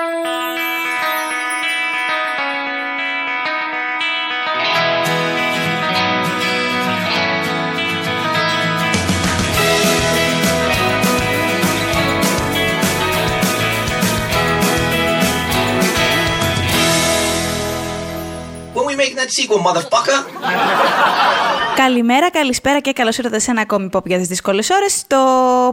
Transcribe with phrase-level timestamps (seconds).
[0.00, 0.08] When
[18.86, 21.46] we make that sequel, motherfucker.
[21.84, 25.04] Καλημέρα, καλησπέρα και καλώς ήρθατε σε ένα ακόμη pop για τις δύσκολες ώρες.
[25.06, 25.16] Το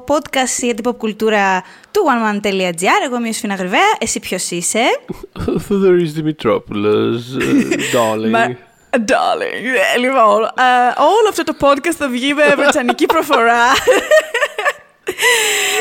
[0.08, 3.06] podcast για την pop κουλτούρα του oneman.gr.
[3.06, 3.96] Εγώ είμαι η Σφίνα Γρυβαία.
[4.00, 4.80] Εσύ ποιος είσαι;
[5.68, 7.24] Θοδωρής Δημητρόπουλος,
[7.94, 8.30] darling.
[8.30, 8.56] Μα-
[8.92, 9.66] Darling.
[9.96, 13.64] Ε, Λοιπόν, ε, όλο αυτό το podcast θα βγει με βρετανική προφορά.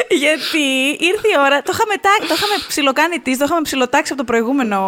[0.08, 0.58] Γιατί
[0.98, 4.26] ήρθε η ώρα, το είχαμε, τα- το είχαμε ψιλοκάνει της, το είχαμε ψιλοτάξει από το
[4.32, 4.80] προηγούμενο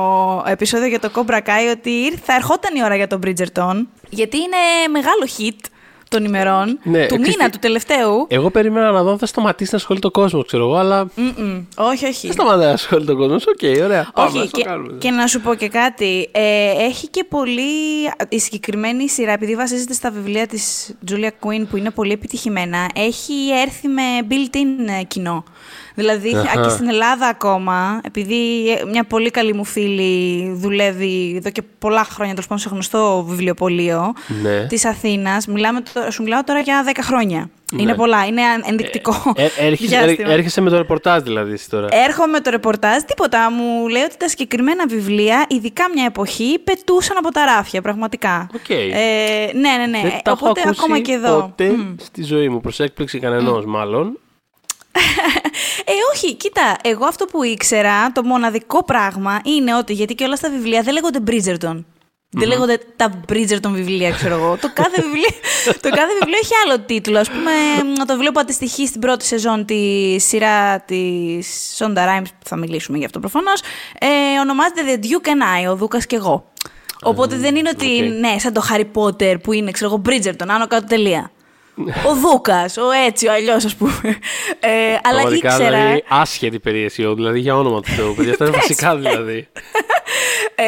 [0.47, 4.37] επεισόδιο για το Cobra Kai, ότι ήρθε- θα ερχόταν η ώρα για τον Bridgerton, γιατί
[4.37, 4.57] είναι
[4.91, 5.65] μεγάλο hit
[6.09, 8.27] των ημερών, Ναι, του ξέρεις μήνα, τι- του τελευταίου.
[8.29, 11.65] Εγώ περίμενα να δω αν θα σταματήσει να ασχολείται ο κόσμος, ξέρω εγώ, αλλά Μμμ.
[11.77, 12.27] Όχι, όχι.
[12.27, 13.45] δεν σταματάει να ασχολείται ο κόσμος.
[13.47, 14.11] ΟΚ, ωραία.
[14.15, 14.99] Πάμε, Όχι, ας το και, κάνουμε.
[14.99, 16.29] και να σου πω και κάτι.
[16.33, 17.63] Ε, έχει και πολύ.
[18.29, 23.33] Η συγκεκριμένη σειρά, επειδή βασίζεται στα βιβλία της Julia Quinn, που είναι πολύ επιτυχημένα, έχει
[23.65, 25.45] έρθει με built-in ε, κοινό.
[25.99, 26.63] Δηλαδή Αχα.
[26.63, 32.05] και στην Ελλάδα ακόμα, επειδή ε, μια πολύ καλή μου φίλη δουλεύει εδώ και πολλά
[32.05, 34.67] χρόνια τέλος πάντων σε γνωστό βιβλιοπωλείο Ναι.
[34.67, 37.51] της Αθήνας, μιλάμε, τώρα- σου μιλάω τώρα για 10 χρόνια.
[37.73, 37.83] Ναι.
[37.83, 39.33] Είναι πολλά, είναι ενδεικτικό.
[39.37, 40.31] Ε, έρχεσαι, διάστημα.
[40.33, 41.89] έρχεσαι με το ρεπορτάζ δηλαδή εσύ τώρα.
[41.91, 43.51] Έρχομαι με το ρεπορτάζ, τίποτα.
[43.51, 48.49] Μου λέει ότι τα συγκεκριμένα βιβλία, ειδικά μια εποχή, πετούσαν από τα ράφια, πραγματικά.
[48.55, 48.69] ΟΚ.
[48.71, 48.77] Ε,
[49.55, 50.01] ναι, ναι, ναι.
[50.03, 51.41] Δεν τα έχω Οπότε ακούσει ακόμα και εδώ.
[51.41, 52.61] ποτέ στη ζωή μου.
[52.61, 54.19] Προς έκπληξη κανενός μάλλον.
[55.85, 60.37] Ε, όχι, κοίτα, εγώ αυτό που ήξερα, το μοναδικό πράγμα είναι ότι γιατί και όλα
[60.37, 61.85] στα βιβλία δεν λέγονται Bridgerton.
[62.31, 64.57] Δεν λέγονται τα Bridgerton βιβλία, ξέρω εγώ.
[64.61, 65.29] το, κάθε βιβλίο,
[65.65, 67.19] το κάθε βιβλίο έχει άλλο τίτλο.
[67.19, 67.51] Ας πούμε,
[67.91, 72.57] μ, το βιβλίο που αντιστοιχεί στην πρώτη σεζόν της σειράς της Shonda Rhimes, που θα
[72.57, 73.61] μιλήσουμε γι' αυτό προφανώς,
[73.99, 76.53] ε, ονομάζεται The Duke and I, ο Δούκας και εγώ.
[77.03, 78.19] Οπότε δεν είναι ότι, οκ.
[78.19, 81.31] ναι, σαν το Harry Potter που είναι, ξέρω εγώ, Bridgerton, άνω κάτω τελεία.
[82.09, 83.93] Ο Δούκας, ο έτσι, ο αλλιώς, ας πούμε.
[84.61, 84.69] Ε,
[85.03, 85.77] αλλά Πραγματικά ήξερα.
[85.79, 88.15] δηλαδή άσχετη περίεργη, δηλαδή για όνομα του Θεού.
[88.15, 88.61] Παιδιά, αυτά είναι Πες.
[88.61, 89.49] βασικά δηλαδή.
[90.55, 90.65] Ε,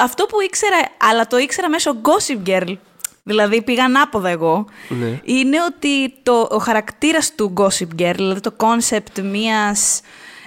[0.00, 0.76] αυτό που ήξερα,
[1.10, 2.76] αλλά το ήξερα μέσω Gossip Girl,
[3.22, 5.20] δηλαδή πήγα ανάποδα εγώ, Ναι.
[5.24, 10.00] είναι ότι το, ο χαρακτήρας του Gossip Girl, δηλαδή το concept μιας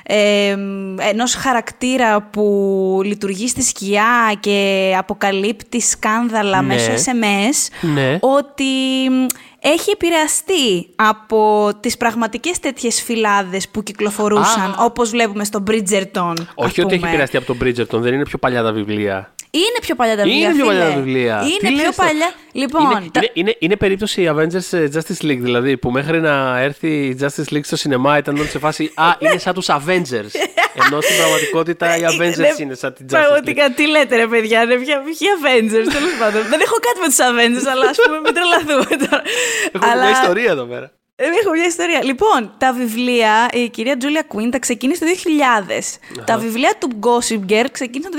[0.04, 0.56] ε,
[1.00, 6.68] ενός χαρακτήρα που λειτουργεί στη σκιά και αποκαλύπτει σκάνδαλα Ναι.
[6.68, 8.18] μέσω SMS, Ναι.
[8.22, 8.64] ότι
[9.10, 9.26] μ,
[9.64, 14.76] έχει επηρεαστεί από τις πραγματικές τέτοιες φυλάδες που κυκλοφορούσαν, Α.
[14.80, 16.34] όπως βλέπουμε στο Bridgerton.
[16.38, 17.08] ας Όχι ότι έχει πούμε.
[17.08, 19.34] επηρεαστεί από τον Bridgerton, δεν είναι πιο παλιά τα βιβλία.
[19.54, 20.48] Είναι πιο παλιά τα βιβλία.
[20.48, 20.94] Είναι πιο παλιά φίλε.
[20.96, 21.40] τα βιβλία.
[21.42, 22.32] Είναι Τι πιο λες τώρα; παλιά.
[22.52, 26.60] Λοιπόν, είναι, τα- είναι, είναι, είναι περίπτωση Avengers ε, Justice League, δηλαδή, που μέχρι να
[26.60, 30.32] έρθει η Justice League στο σινεμά ήταν όλοι σε φάση Α, είναι σαν τους Avengers.
[30.86, 33.22] Ενώ στην πραγματικότητα οι Avengers Ναι, είναι σαν την Justice League.
[33.22, 36.42] Πραγματικά, τι λέτε ρε παιδιά, ρε, ποια, ποιοι Avengers, τέλος πάντων.
[36.50, 39.22] Δεν έχω κάτι με τους Avengers, αλλά ας πούμε μην τρελαθούμε τώρα.
[39.72, 40.02] Έχουμε αλλά...
[40.02, 40.92] μια ιστορία εδώ πέρα.
[41.24, 42.04] Ε, Έχω μια ιστορία.
[42.04, 46.24] Λοιπόν, τα βιβλία, η κυρία Τζούλια Κουίν τα ξεκίνησε το 2000.
[46.26, 48.18] Τα βιβλία του Gossip Girl ξεκίνησαν το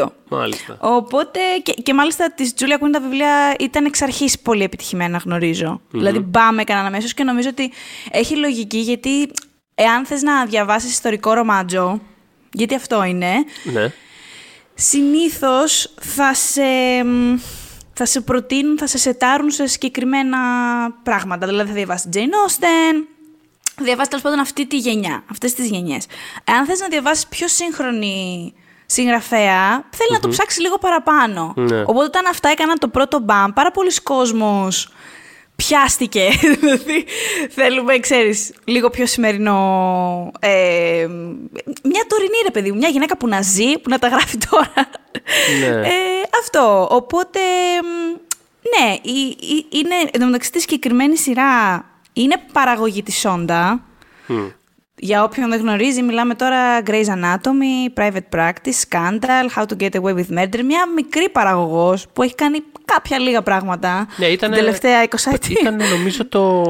[0.00, 0.06] 2002.
[0.28, 0.76] Μάλιστα.
[0.80, 5.80] Οπότε, και, και μάλιστα της Τζούλια Κουίν τα βιβλία ήταν εξ αρχής πολύ επιτυχημένα, γνωρίζω.
[5.90, 7.72] Δηλαδή, μπάμε έκαναν αμέσως και νομίζω ότι
[8.10, 9.30] έχει λογική γιατί
[9.74, 12.00] εάν θες να διαβάσεις ιστορικό ρομάτζο,
[12.52, 13.32] γιατί αυτό είναι,
[13.64, 13.92] Ναι.
[14.74, 16.62] συνήθως θα σε,
[17.04, 17.34] μ,
[17.98, 20.38] θα σε προτείνουν, θα σε σετάρουν σε συγκεκριμένα
[21.02, 21.46] πράγματα.
[21.46, 22.94] Δηλαδή θα διαβάσεις Jane Austen,
[23.74, 26.06] θα διαβάσεις τέλος πάντων αυτή τη γενιά, αυτές τις γενιές.
[26.44, 28.54] Εάν θες να διαβάσεις πιο σύγχρονη
[28.86, 31.52] συγγραφέα, θέλει να το ψάξεις λίγο παραπάνω.
[31.56, 31.80] Ναι.
[31.80, 34.92] Οπότε όταν αυτά έκαναν το πρώτο μπαμ, πάρα πολλοί κόσμος
[35.66, 36.28] πιάστηκε.
[36.60, 37.04] Δηλαδή,
[37.50, 39.56] θέλουμε, ξέρεις, λίγο πιο σημερινό...
[40.40, 41.06] ε,
[41.82, 44.72] μια τωρινή, ρε παιδί μου, μια γυναίκα που να ζει, που να τα γράφει τώρα.
[45.60, 45.86] Ναι.
[45.88, 45.92] Ε,
[46.40, 46.88] αυτό.
[46.90, 47.38] Οπότε,
[47.82, 48.16] μ,
[48.78, 53.80] ναι, η- η- είναι, εν τω μεταξύ τη συγκεκριμένη σειρά είναι παραγωγή της Σόντα.
[55.00, 60.14] Για όποιον δεν γνωρίζει, μιλάμε τώρα Grey's Anatomy, Private Practice, Scandal, How to Get Away
[60.14, 60.62] with Murder.
[60.64, 64.50] Μια μικρή παραγωγός που έχει κάνει κάποια λίγα πράγματα Ναι, ήταν.
[64.50, 65.56] την τελευταία 20 ετία.
[65.60, 66.64] Ήταν νομίζω το.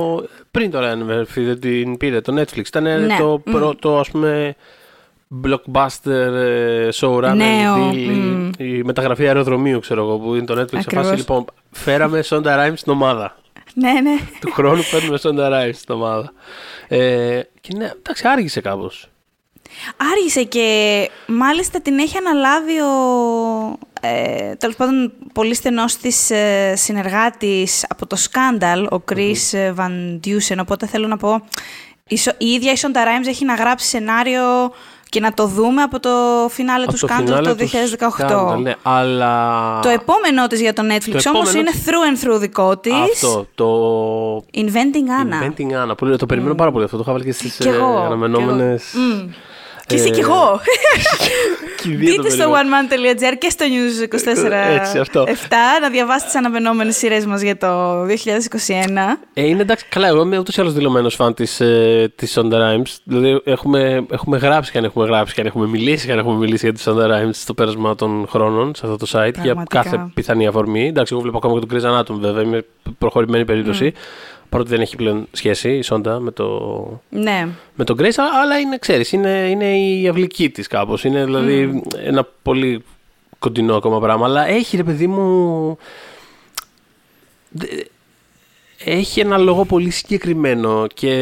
[0.51, 2.67] Πριν τώρα ανεβερθεί, δεν την πήρε το Netflix.
[2.67, 3.17] Ήταν Ναι.
[3.19, 4.55] το πρώτο, ας πούμε,
[5.45, 7.95] blockbuster ε, showrunner Νέο, deal,
[8.59, 10.69] η- η μεταγραφή αεροδρομίου, ξέρω εγώ, που είναι το Netflix.
[10.71, 11.07] Σε Ακριβώς.
[11.07, 13.37] φάση, λοιπόν, φέραμε Sonda Rhimes στην ομάδα.
[13.75, 14.17] Ναι, ναι.
[14.41, 16.33] του χρόνου παίρνουμε Sonda Rhimes στην ομάδα.
[16.89, 19.09] Ε, και ναι, εντάξει, άργησε κάπως.
[20.13, 27.87] Άργησε και μάλιστα την έχει αναλάβει ο ε, τέλος πάντων πολύ στενός της ε, συνεργάτης
[27.89, 31.45] από το Scandal, ο Chris ε, Van Dusen, οπότε θέλω να πω
[32.09, 34.73] η, Σο- η ίδια η Sonda Rhimes έχει να γράψει σενάριο
[35.09, 36.09] και να το δούμε από το
[36.49, 37.69] φινάλε Από του το Scandal φινάλε το του
[38.19, 38.53] 2018.
[38.55, 39.81] Scandal, ναι, αλλά...
[39.83, 42.77] Το επόμενό της για το Netflix Το όμως επόμενο είναι της- through and through δικό
[42.77, 42.93] της.
[43.13, 44.37] Αυτό, το...
[44.55, 45.45] Inventing Anna.
[45.45, 45.97] Inventing Anna.
[45.97, 46.97] Πολύ, το περιμένω πάρα πολύ αυτό.
[46.97, 47.97] Το είχα βάλει και στις Κι ε, εγώ.
[47.99, 48.85] αναμενόμενες...
[48.91, 49.05] κι εγώ.
[49.25, 49.29] Μμ.
[49.89, 50.61] Και εσύ Ε, κι εγώ.
[51.83, 52.87] Και οι δύο το Μπείτε στο περιμένω.
[53.33, 55.25] oneman.gr και στο news 24 Έτσι, αυτό.
[55.25, 55.31] 7
[55.83, 58.09] να διαβάσετε τις αναμενόμενες σειρές μας για το 2021.
[59.35, 60.07] Ε, είναι εντάξει, καλά.
[60.09, 62.97] Εγώ είμαι ούτως ή άλλως δηλωμένος φαν της ε, της Sonda Rhimes.
[63.05, 66.37] Δηλαδή, έχουμε, έχουμε γράψει και αν έχουμε γράψει και αν έχουμε μιλήσει και αν έχουμε
[66.39, 69.83] μιλήσει για τη Sonda Rhimes στο πέρασμα των χρόνων σε αυτό το site για Πραγματικά.
[69.83, 70.87] κάθε πιθανή αφορμή.
[70.87, 72.43] Εντάξει, εγώ βλέπω ακόμα και τον Chris Anatomy βέβαια.
[72.43, 72.65] Είμαι
[72.99, 73.93] προχωρημένη περίπτωση.
[74.49, 77.49] Παρότι δεν έχει πλέον σχέση η Sonda με το, Ναι.
[77.75, 81.05] με τον Grace, α- αλλά είναι, ξέρεις, είναι, είναι η αυλική της κάπως.
[81.05, 82.85] Είναι δηλαδή ένα πολύ
[83.39, 84.27] κοντινό ακόμα πράγμα.
[84.27, 85.77] Αλλά έχει ρε παιδί μου...
[87.51, 87.67] δε-
[88.85, 91.13] Έχει ένα λόγο πολύ συγκεκριμένο και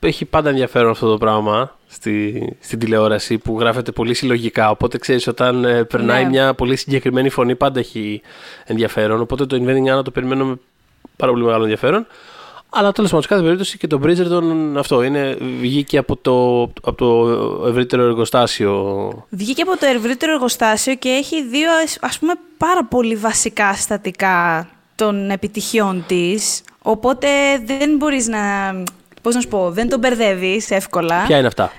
[0.00, 4.70] έχει πάντα ενδιαφέρον αυτό το πράγμα στη, στην τηλεόραση που γράφεται πολύ συλλογικά.
[4.70, 6.28] Οπότε ξέρεις όταν ε, περνάει Ναι.
[6.28, 8.20] μια πολύ συγκεκριμένη φωνή πάντα έχει
[8.64, 9.20] ενδιαφέρον.
[9.20, 10.56] Οπότε το Inventing Anna το περιμένω με
[11.16, 12.06] πάρα πολύ μεγάλο ενδιαφέρον.
[12.70, 16.94] Αλλά τέλος πάντων, σε κάθε περίπτωση και το Bridgerton αυτό είναι, βγήκε από το, από
[16.94, 18.74] το ευρύτερο εργοστάσιο.
[19.28, 21.68] Βγήκε από το ευρύτερο εργοστάσιο και έχει δύο
[22.00, 26.62] ας πούμε πάρα πολύ βασικά συστατικά των επιτυχιών της.
[26.82, 27.28] Οπότε
[27.64, 28.38] δεν μπορείς να...
[29.22, 31.24] Πώς να σου πω, δεν τον μπερδεύεις εύκολα.
[31.26, 31.72] Ποια είναι αυτά;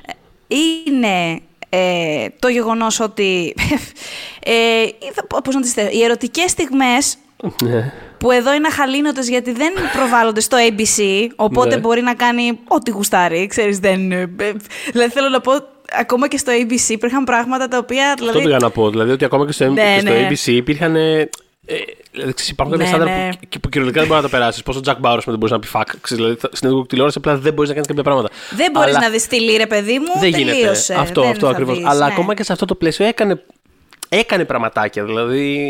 [0.47, 3.55] είναι ε, το γεγονός ότι,
[4.39, 7.17] ε, είδα- πώς να τις θέσω, οι ερωτικές στιγμές
[7.63, 7.93] Ναι.
[8.17, 11.03] Που εδώ είναι αχαλήνοτες γιατί δεν προβάλλονται στο ABC,
[11.35, 11.77] οπότε Ναι.
[11.81, 14.11] μπορεί να κάνει ό,τι γουστάρει, ξέρεις, δεν...
[14.11, 14.51] ε, ε,
[14.91, 15.51] δηλαδή θέλω να πω,
[15.99, 18.07] ακόμα και στο ABC υπήρχαν πράγματα τα οποία...
[18.11, 18.89] Αυτό Δηλαδή, πήγα να πω.
[18.89, 20.27] Δηλαδή ότι ακόμα και στο, Ναι, και στο ναι.
[20.29, 20.95] ABC υπήρχαν.
[20.95, 21.29] Ε,
[21.69, 21.75] ε,
[22.11, 23.29] δηλαδή, ξέρεις, υπάρχουν κάποια Ναι, στάνταρ ναι.
[23.49, 24.63] που, που κυριολεκτικά δεν μπορεί να τα περάσεις.
[24.63, 25.81] Πόσο Jack Bauer δεν μπορείς να πει fuck.
[26.01, 28.29] Ξέρεις, δηλαδή, θα- στην τηλεόραση απλά δεν μπορείς να κάνεις κάποια πράγματα.
[28.55, 30.53] δεν μπορείς Αλλά να δεις τη λύρε, παιδί μου, Δεν τελείωσε.
[30.53, 31.01] γίνεται.
[31.01, 31.77] Αυτό, δεν αυτό θα ακριβώς.
[31.77, 32.11] δεις, Αλλά ναι.
[32.13, 33.43] ακόμα και σε αυτό το πλαίσιο έκανε,
[34.09, 35.03] έκανε πραγματάκια.
[35.03, 35.69] Δηλαδή.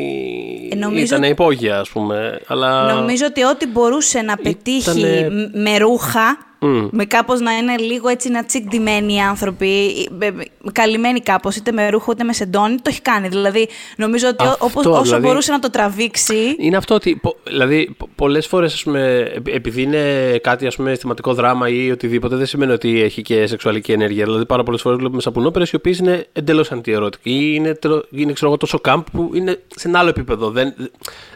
[0.72, 2.40] Ε, νομίζω- Ήταν υπόγεια, ας πούμε.
[2.48, 2.94] Αλλά...
[2.94, 6.88] Νομίζω ότι ό,τι μπορούσε να πετύχει Ήτανε- μ- με ρούχα, Μμ.
[6.92, 11.56] με κάπως να είναι λίγο έτσι να τσιγκδημένοι οι άνθρωποι, ή- με- με- καλυμμένοι κάπως,
[11.56, 13.28] είτε με ρούχο είτε με σεντόνι, το έχει κάνει.
[13.28, 13.68] Δηλαδή,
[13.98, 17.96] νομίζω ότι Αυτό, όπως, όσο δηλαδή- μπορούσε να το τραβήξει, Είναι αυτό ότι, πο- δηλαδή,
[17.98, 22.36] πο- πολλές φορές, ας πούμε, επει- επειδή είναι κάτι, ας πούμε, αισθηματικό δράμα ή οτιδήποτε,
[22.36, 24.24] δεν σημαίνει ότι έχει και σεξουαλική ενέργεια.
[24.26, 28.34] Δηλαδή, πάρα πολλές φορές βλέπουμε σαπουνόπερες οι οποίες είναι εντελώς αντιερωτικοί ή είναι, τελο- είναι
[28.34, 30.50] ξέρω εγώ, τόσο κάμπ που είναι σε ένα άλλο επίπεδο.
[30.50, 30.74] Δεν,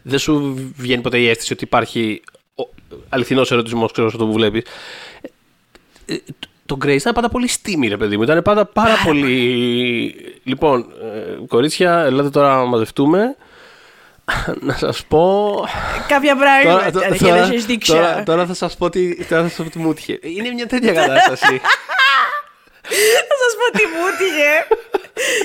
[0.04, 2.22] δεν σου βγαίνει ποτέ η αίσθηση ότι υπάρχει
[2.56, 2.64] ο,
[3.10, 4.64] αληθινός ερωτισμός, ξέρω, σε αυτό που βλέπεις.
[6.06, 8.24] Ε, το- Το Grace ήταν πάντα πολύ στήμη, ρε παιδί μου.
[8.24, 10.40] Ήταν πάντα πάρα πολύ.
[10.44, 13.36] Λοιπόν, ε, κορίτσια, ελάτε τώρα να μαζευτούμε.
[14.60, 15.54] να σας πω...
[16.08, 17.94] κάποια πράγματα Τώρα, για να σας δείξω.
[17.94, 20.20] τώρα, τώρα θα σας πω τι, τώρα θα σας πω τι μου έτυχε.
[20.22, 21.62] Είναι μια τέτοια κατάσταση.
[23.30, 24.52] Θα σας πω τι μου έτυχε.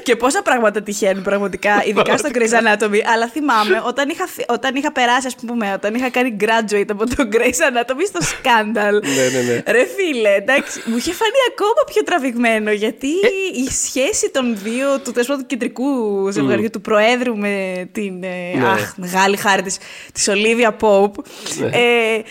[0.02, 3.00] και πόσα πράγματα τυχαίνουν πραγματικά, ειδικά στο Grey's Anatomy.
[3.12, 7.06] Αλλά θυμάμαι όταν είχα, φυ- όταν είχα περάσει, ας πούμε, όταν είχα κάνει graduate από
[7.06, 8.92] το Grey's Anatomy στο Scandal.
[9.02, 9.62] Ναι, ναι, ναι.
[9.72, 13.60] Ρε φίλε, εντάξει, μου είχε φανεί ακόμα πιο τραβηγμένο γιατί Ε.
[13.64, 15.86] η σχέση των δύο, του τέλος του κεντρικού
[16.30, 18.22] ζευγαριού, του Προέδρου με την.
[18.22, 18.68] ε, Ναι.
[18.68, 19.78] Αχ, μεγάλη χάρη της
[20.12, 21.14] της Ολίβια Pope.
[21.58, 21.66] Ναι.
[21.66, 22.22] Ε,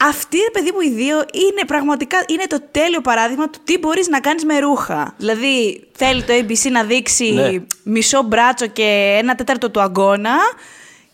[0.00, 4.08] αυτοί, ρε παιδί μου, οι δύο είναι πραγματικά είναι το τέλειο παράδειγμα του τι μπορείς
[4.08, 5.14] να κάνεις με ρούχα.
[5.16, 7.50] Δηλαδή, θέλει το ABC να δείξει Ναι.
[7.82, 10.34] μισό μπράτσο και ένα τέταρτο του αγκώνα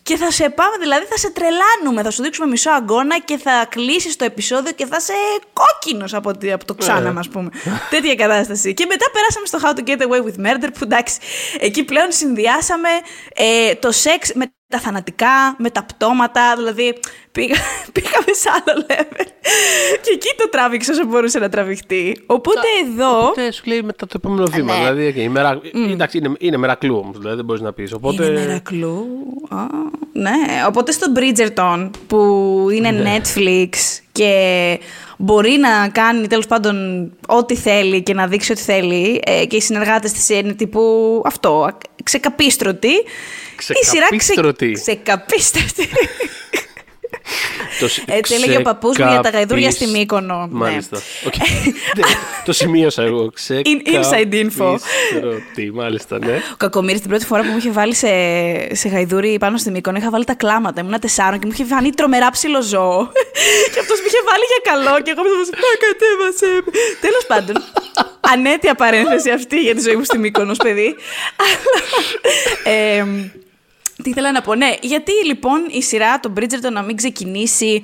[0.03, 2.03] και θα σε πάμε, δηλαδή θα σε τρελάνουμε.
[2.03, 5.13] Θα σου δείξουμε μισό αγκώνα και θα κλείσεις το επεισόδιο και θα είσαι
[5.53, 7.49] κόκκινος από, τη- από το ξάναμα, ας πούμε.
[7.89, 8.73] Τέτοια κατάσταση.
[8.73, 11.17] Και μετά περάσαμε στο How to Get Away with Murder, που εντάξει,
[11.59, 12.89] εκεί πλέον συνδυάσαμε
[13.35, 16.99] ε, το σεξ με τα θανατικά, με τα πτώματα, δηλαδή
[17.31, 17.55] πήγα,
[17.93, 19.25] πήγαμε σε άλλο level.
[20.01, 22.23] Και εκεί το τράβηξε όσο μπορούσε να τραβηχτεί.
[22.25, 23.19] Οπότε εδώ.
[23.19, 24.73] Οπότε σου λέει μετά το επόμενο βήμα.
[24.73, 24.79] Ναι.
[24.79, 25.61] Δηλαδή, okay, η μερα...
[25.91, 27.93] εντάξει, είναι, είναι μερακλού όμως, δηλαδή δεν μπορείς να πεις.
[27.93, 28.25] Οπότε...
[28.25, 29.05] Είναι μερακλού.
[29.49, 29.65] Α,
[30.13, 30.31] ναι.
[30.67, 32.17] Οπότε στο Bridgerton που
[32.71, 33.17] είναι Ναι.
[33.17, 33.69] Netflix
[34.11, 34.79] και
[35.17, 36.77] μπορεί να κάνει τέλος πάντων
[37.27, 40.81] ό,τι θέλει και να δείξει ό,τι θέλει ε, και οι συνεργάτες της είναι τύπου
[41.25, 41.69] αυτό,
[42.03, 42.89] α- ξεκαπίστρωτοι.
[43.81, 44.71] Η σειρά Ξεκαπίστρωτοι.
[44.71, 45.89] ξεκαπίστρωτη.
[47.83, 50.37] Το σ- Έτσι έλεγε ο παππούς μου για τα γαϊδούρια στη Μύκονο.
[50.51, 50.57] Ναι.
[50.59, 50.97] Μάλιστα.
[51.25, 51.33] ΟΚ.
[51.97, 52.03] Ναι,
[52.45, 53.31] το σημείωσα εγώ.
[53.47, 54.75] inside info.
[55.55, 56.35] Τι, μάλιστα, ναι.
[56.53, 58.07] Ο Κακομοίρης την πρώτη φορά που μου είχε βάλει σε,
[58.75, 60.81] σε γαϊδούρι πάνω στη Μύκονο, είχα βάλει τα κλάματα.
[60.81, 63.11] Ήμουν τεσσάρων και μου είχε φανεί τρομερά ψηλό ζώο.
[63.73, 66.49] και αυτός μου είχε βάλει για καλό και εγώ μου είπε Με κατέβασε.
[67.01, 67.55] Τέλος πάντων.
[68.33, 70.95] Ανέτοιμη παρένθεση αυτή για τη ζωή μου στη Μύκονος, παιδί.
[71.43, 73.05] Αλλά, ε,
[74.03, 74.75] τι ήθελα να πω, ναι.
[74.81, 77.83] Γιατί λοιπόν η σειρά των Bridgerton να μην ξεκινήσει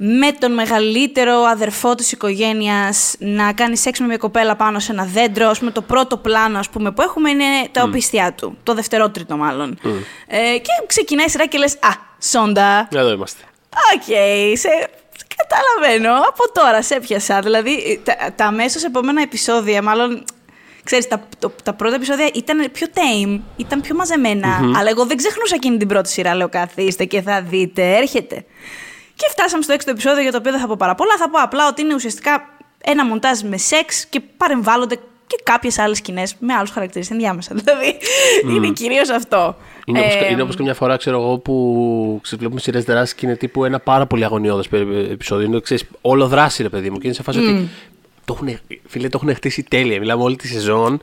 [0.00, 5.04] με τον μεγαλύτερο αδερφό της οικογένειας να κάνει σεξ με μια κοπέλα πάνω σε ένα
[5.04, 5.48] δέντρο.
[5.48, 8.58] Ας πούμε, το πρώτο πλάνο ας πούμε, που έχουμε είναι τα οπίσθια του.
[8.62, 9.78] Το δευτερότριτο μάλλον.
[10.26, 11.88] Ε, και ξεκινάει η σειρά και λες «Α,
[12.22, 13.42] Shonda, Εδώ είμαστε.
[13.94, 14.02] ΟΚ,
[14.56, 14.68] σε...
[15.36, 16.18] καταλαβαίνω.
[16.28, 17.40] Από τώρα σε έπιασα.
[17.40, 20.24] Δηλαδή, τα, τα αμέσως επόμενα επεισόδια, μάλλον
[20.88, 24.48] Ξέρεις, τα, το- τα πρώτα επεισόδια ήταν πιο tame, ήταν πιο μαζεμένα.
[24.76, 26.34] Αλλά εγώ δεν ξεχνούσα εκείνη την πρώτη σειρά.
[26.34, 28.44] Λέω, καθίστε και θα δείτε, έρχεται.
[29.14, 31.16] Και φτάσαμε στο έξω επεισόδιο για το οποίο δεν θα πω πάρα πολλά.
[31.18, 32.48] Θα πω απλά ότι είναι ουσιαστικά
[32.84, 37.54] ένα μοντάζ με σεξ και παρεμβάλλονται και κάποιες άλλες σκηνές με άλλους χαρακτήρες ενδιάμεσα.
[37.64, 37.96] Δηλαδή,
[38.54, 39.56] είναι κυρίως αυτό.
[39.84, 43.14] Είναι, όπως, Ε, είναι όπως και μια φορά, ξέρω εγώ, που ξέρεις, βλέπουμε σειρές δράσης
[43.14, 45.46] και είναι τύπου ένα πάρα πολύ αγωνιώδες περι- επεισόδιο.
[45.46, 46.98] Είναι, ξέρεις, όλο δράση, ρε παιδί μου.
[46.98, 47.68] Και είναι σε φάση ότι
[48.28, 48.58] το έχουν,
[48.88, 49.98] φίλε, το έχουν χτίσει τέλεια.
[49.98, 51.02] Μιλάμε όλη τη σεζόν.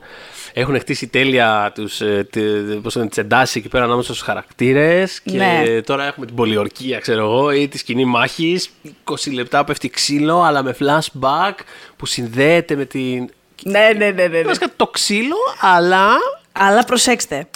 [0.52, 5.20] Έχουν χτίσει τέλεια τους, ε, τε- πώς είναι, τις εντάσεις εκεί πέρα ανάμεσα στους χαρακτήρες
[5.20, 5.80] και Ναι.
[5.82, 8.70] τώρα έχουμε την πολιορκία, ξέρω εγώ, ή τη σκηνή μάχης.
[9.04, 11.54] 20 λεπτά πέφτει ξύλο, αλλά με flashback
[11.96, 13.28] που συνδέεται με την...
[13.62, 14.26] Ναι, ναι, ναι, ναι.
[14.26, 14.42] ναι.
[14.42, 16.08] Βασικά το ξύλο, αλλά
[16.52, 17.46] Αλλά προσέξτε.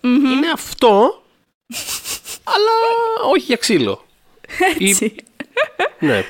[0.00, 1.22] είναι αυτό,
[2.52, 2.72] αλλά
[3.32, 4.04] όχι για ξύλο.
[4.78, 5.14] Ή- Έτσι.
[5.98, 6.24] ναι.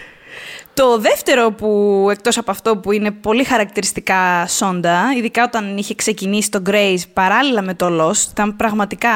[0.78, 6.50] Το δεύτερο που, εκτός από αυτό που είναι πολύ χαρακτηριστικά σόντα, ειδικά όταν είχε ξεκινήσει
[6.50, 9.11] το Grace παράλληλα με το Lost, ήταν πραγματικά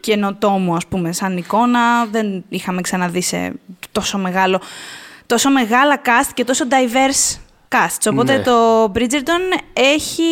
[0.00, 2.06] καινοτόμο, ας πούμε, σαν εικόνα.
[2.06, 3.52] Δεν είχαμε ξαναδεί σε
[3.92, 4.60] τόσο μεγάλο,
[5.26, 7.38] τόσο μεγάλα cast και τόσο diverse
[7.68, 8.10] casts.
[8.10, 8.42] Οπότε Ναι.
[8.42, 10.22] το Bridgerton έχει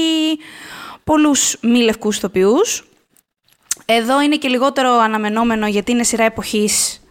[1.04, 2.84] πολλούς μη λευκούς ηθοποιούς.
[3.84, 7.01] Εδώ είναι και λιγότερο αναμενόμενο γιατί είναι σειρά εποχής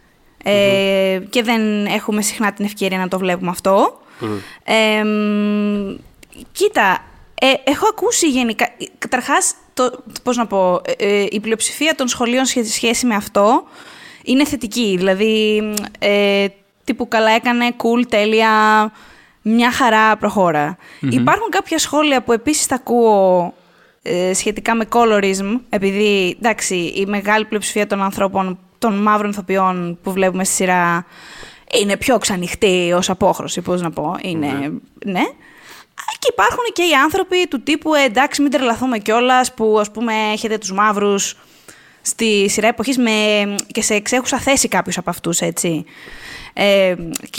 [0.42, 4.00] ε, και δεν έχουμε συχνά την ευκαιρία να το βλέπουμε αυτό.
[4.64, 5.96] Ε, μ,
[6.52, 8.68] κοίτα, ε, έχω ακούσει γενικά,
[8.98, 13.64] καταρχάς, το, πώς να πω, ε, ε, η πλειοψηφία των σχολείων σε σχέση με αυτό
[14.24, 14.94] είναι θετική.
[14.98, 16.46] Δηλαδή, μ, ε,
[16.84, 18.50] τύπου καλά έκανε, cool, τέλεια,
[19.42, 20.76] μια χαρά προχώρα.
[21.00, 23.54] Υπάρχουν κάποια σχόλια που επίσης τα ακούω
[24.02, 30.12] ε, σχετικά με colorism, επειδή εντάξει, η μεγάλη πλειοψηφία των ανθρώπων, των μαύρων ηθοποιών που
[30.12, 31.06] βλέπουμε στη σειρά,
[31.80, 34.16] είναι πιο ξανοιχτή ως απόχρωση, πώς να πω.
[34.22, 34.72] Είναι,
[35.04, 35.22] ναι.
[36.18, 40.12] Και υπάρχουν και οι άνθρωποι του τύπου, ε, εντάξει, μην τρελαθούμε κιόλας που ας πούμε
[40.32, 41.36] έχετε τους μαύρους
[42.02, 43.10] στη σειρά εποχής με,
[43.66, 45.84] και σε εξέχουσα θέση κάποιους από αυτούς, έτσι.
[46.54, 46.94] Ε,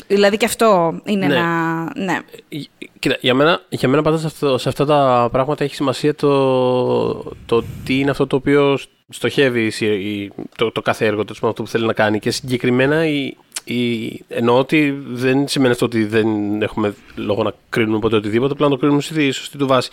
[0.07, 1.35] δηλαδή και αυτό είναι Ναι.
[1.35, 1.83] ένα...
[1.95, 2.19] Ναι.
[2.49, 2.57] Ε,
[2.99, 7.13] Κοίτα, για μένα, για μένα πάντα σε, αυτό, σε αυτά τα πράγματα έχει σημασία το,
[7.45, 8.77] το τι είναι αυτό το οποίο
[9.09, 12.19] στοχεύει η σι- η- το, το κάθε έργο του, αυτό που θέλει να κάνει.
[12.19, 17.99] Και συγκεκριμένα η, η, εννοώ ότι δεν σημαίνει αυτό ότι δεν έχουμε λόγο να κρίνουμε
[17.99, 19.89] ποτέ οτιδήποτε, απλά να το κρίνουμε στη σωστή του βάση.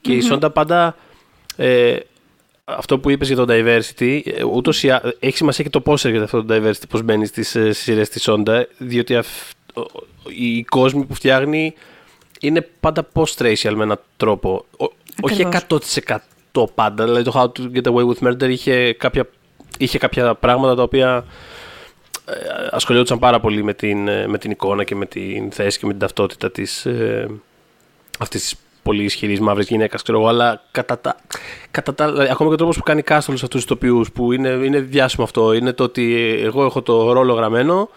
[0.00, 0.96] Και η Σόντα πάντα
[1.56, 1.96] ε,
[2.76, 6.04] αυτό που είπες για το diversity, ε, ούτως ή α- έχει σημασία και το πώς
[6.04, 10.06] έρχεται αυτό το diversity, πώς μπαίνει στις ε, σειρές της Σόντα, διότι αυ- ο- ο-
[10.28, 11.74] οι κόσμοι που φτιάχνει
[12.40, 14.64] είναι πάντα post-racial με έναν τρόπο.
[14.78, 14.84] Ο-
[15.22, 15.52] όχι Ακριβώς.
[16.52, 17.04] 100% πάντα.
[17.04, 19.28] Δηλαδή το How to Get Away with Murder είχε κάποια,
[19.78, 21.24] είχε κάποια πράγματα τα οποία
[22.24, 22.32] ε,
[22.70, 25.90] ασχολιόντουσαν πάρα πολύ με την, ε, με την εικόνα και με την θέση και με
[25.92, 27.28] την ταυτότητα της, ε,
[28.18, 31.16] αυτής της πολύ ισχυρής μαύρης γυναίκας, ξέρω εγώ, αλλά κατά τα.
[31.70, 34.32] Κατά τα δηλαδή, ακόμα και ο τρόπος που κάνει cast όλου αυτούς τους ηθοποιού, που
[34.32, 37.88] είναι, είναι διάσημο αυτό, είναι το ότι εγώ έχω το ρόλο γραμμένο,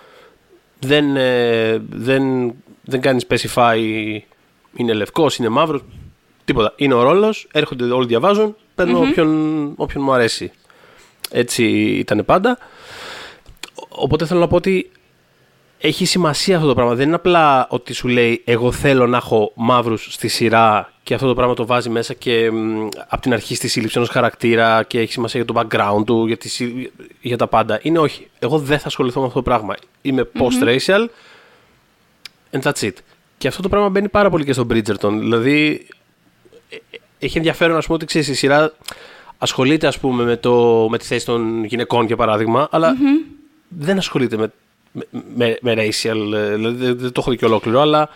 [0.79, 3.77] δεν, ε, δεν, δεν κάνεις specify
[4.75, 5.81] είναι λευκός, είναι μαύρος,
[6.45, 6.73] τίποτα.
[6.75, 10.51] Είναι ο ρόλος, έρχονται όλοι διαβάζουν, παίρνω όποιον, όποιον μου αρέσει.
[11.31, 12.57] Έτσι ήταν πάντα.
[13.75, 14.91] Ο- Οπότε θέλω να πω ότι
[15.85, 16.95] έχει σημασία αυτό το πράγμα.
[16.95, 21.27] Δεν είναι απλά ότι σου λέει εγώ θέλω να έχω μαύρους στη σειρά και αυτό
[21.27, 22.49] το πράγμα το βάζει μέσα και
[23.07, 26.37] από την αρχή στη σύλληψη ενός χαρακτήρα και έχει σημασία για το background του, για,
[26.37, 27.79] τη, συ- για τα πάντα.
[27.81, 28.29] Είναι όχι.
[28.39, 29.75] Εγώ δεν θα ασχοληθώ με αυτό το πράγμα.
[30.01, 31.07] Είμαι post-racial
[32.51, 32.93] and that's it.
[33.37, 35.11] Και αυτό το πράγμα μπαίνει πάρα πολύ και στο Bridgerton.
[35.19, 35.87] Δηλαδή
[36.69, 38.73] ε, ε, έχει ενδιαφέρον ας πούμε ότι ξέρεις, η σειρά
[39.37, 42.95] ασχολείται ας πούμε με, το, με τη θέση των γυναικών για παράδειγμα, αλλά
[43.67, 44.51] δεν ασχολείται με,
[44.93, 48.09] με, με, με racial, ε, δηλαδή δεν, δεν το έχω δει και ολόκληρο, αλλά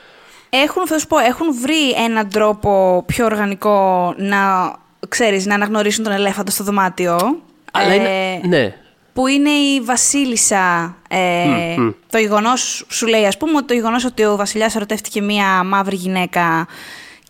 [0.50, 4.74] Έχουν, θα σου πω, έχουν βρει έναν τρόπο πιο οργανικό να,
[5.10, 7.42] ξέρεις, να αναγνωρίσουν τον ελέφαντο στο δωμάτιο.
[7.72, 8.76] αλλά Ε, είναι, ναι,
[9.14, 10.96] Που είναι η Βασίλισσα.
[11.10, 11.76] Ε,
[12.10, 15.96] Το γεγονός σου λέει, ας πούμε, ότι το γεγονός ότι ο Βασιλιάς ερωτεύτηκε μία μαύρη
[15.96, 16.68] γυναίκα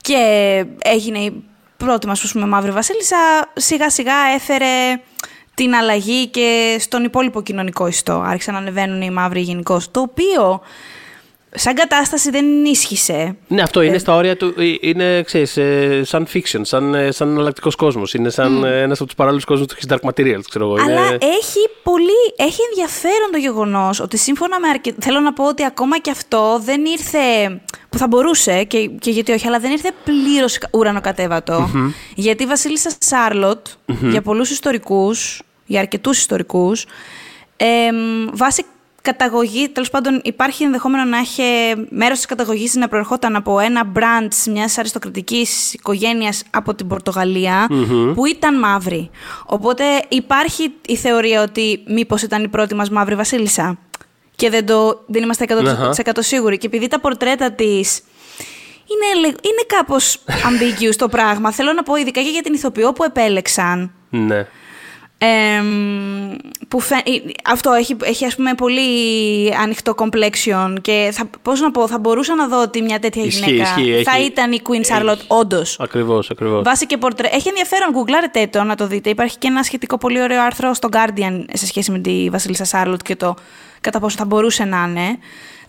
[0.01, 1.43] και έγινε η
[1.77, 3.17] πρώτη μας μαύρη Βασίλισσα,
[3.53, 5.01] σιγά σιγά έφερε
[5.57, 8.23] την αλλαγή και στον υπόλοιπο κοινωνικό ιστό.
[8.25, 9.91] Άρχισαν να ανεβαίνουν οι μαύροι γενικώς.
[9.91, 10.61] Το οποίο
[11.49, 13.35] σαν κατάσταση δεν ίσχυσε.
[13.47, 14.53] Ναι, αυτό είναι στα όρια του.
[14.57, 18.13] ε, Είναι, ξέρεις, ε, σαν fiction, σαν, ε, σαν εναλλακτικός κόσμος.
[18.13, 18.65] Είναι σαν mm.
[18.65, 20.73] ένας από τους παράλληλους κόσμους του Dark Materials, ξέρω εγώ.
[20.73, 21.17] Αλλά Είναι...
[21.21, 22.23] έχει πολύ.
[22.35, 24.97] Έχει ενδιαφέρον το γεγονός ότι σύμφωνα με αρκετά.
[25.01, 27.19] Θέλω να πω ότι ακόμα και αυτό δεν ήρθε.
[27.89, 31.69] που θα μπορούσε και, και γιατί όχι, αλλά δεν ήρθε πλήρως ουρανοκατέβατο.
[32.15, 36.85] Γιατί η Βασίλισσα Σάρλοτ, για πολλούς ιστορικούς, για αρκετούς ιστορικούς,
[37.57, 37.95] εμ,
[38.33, 38.65] βάσει
[39.01, 41.43] καταγωγή, τέλος πάντων υπάρχει ενδεχόμενο να έχει
[41.89, 47.67] μέρος της καταγωγής να προερχόταν από ένα brand μιας αριστοκρατικής οικογένειας από την πορτογαλια
[48.13, 49.09] που ήταν μαύρη.
[49.45, 53.77] Οπότε υπάρχει η θεωρία ότι μήπως ήταν η πρώτη μας μαύρη βασίλισσα.
[54.35, 55.45] Και δεν, το, δεν είμαστε
[56.05, 56.57] 100% σίγουροι.
[56.57, 58.01] Και επειδή τα πορτρέτα της
[58.87, 61.51] είναι, λι- είναι κάπως ambiguous το πράγμα.
[61.51, 63.91] Θέλω να πω ειδικά και για την ηθοποιό που επέλεξαν.
[64.09, 64.47] Ναι.
[65.19, 66.35] Εμ,
[66.67, 67.11] που φαι- ε,
[67.43, 68.83] αυτό έχει, έχει ας πούμε πολύ
[69.61, 73.51] ανοιχτό complexion και θα, πώς να πω, θα μπορούσα να δω ότι μια τέτοια Ισχύει,
[73.51, 75.25] γυναίκα ισχύει, θα έχει- ήταν η Queen Charlotte, έχει.
[75.27, 75.79] όντως.
[75.79, 76.61] Ακριβώς, ακριβώς.
[76.63, 77.27] Βάσει και πορτρέ.
[77.31, 79.09] Έχει ενδιαφέρον, γκουγκλάρετε το να το δείτε.
[79.09, 83.01] Υπάρχει και ένα σχετικό πολύ ωραίο άρθρο στο Guardian σε σχέση με τη Βασίλισσα Σάρλοτ
[83.01, 83.35] και το
[83.81, 85.17] κατά πόσο θα μπορούσε να είναι.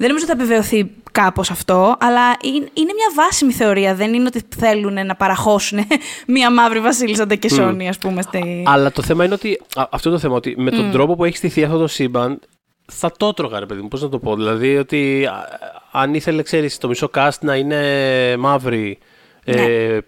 [0.01, 3.95] Δεν νομίζω ότι θα επιβεβαιωθεί κάπως αυτό, αλλά είναι είναι μια βάσιμη θεωρία.
[3.95, 5.79] Δεν είναι ότι θέλουν να παραχώσουν
[6.27, 8.23] μια μαύρη Βασίλισσα Ντεκεσόνη, ας πούμε.
[8.23, 8.63] Στη...
[8.67, 9.61] Αλλά το θέμα είναι ότι.
[9.75, 10.37] α, αυτό είναι το θέμα.
[10.37, 12.41] Ότι με τον τρόπο που έχει στηθεί αυτό το σύμπαν,
[12.87, 13.89] θα το έτρωγα, ρε παιδί μου.
[13.89, 14.35] Πώς να το πω.
[14.37, 15.49] Δηλαδή, ότι α,
[15.93, 18.99] αν ήθελε, ξέρεις, το μισό cast να είναι μαύρη
[19.45, 19.99] ε,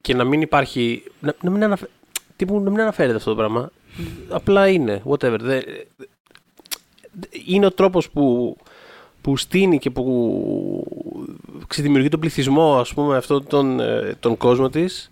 [0.00, 1.02] και να μην υπάρχει.
[1.20, 1.88] Να, να, μην αναφε...
[2.36, 3.70] τύπου, να μην αναφέρεται αυτό το πράγμα.
[4.28, 5.02] Απλά είναι.
[5.10, 5.36] Whatever.
[5.40, 5.60] Δε-
[7.46, 8.56] είναι ο τρόπος που,
[9.20, 10.84] που στείνει και που
[11.66, 15.10] ξεδημιουργεί τον πληθυσμό, ας πούμε, αυτόν τον, ε, τον κόσμο της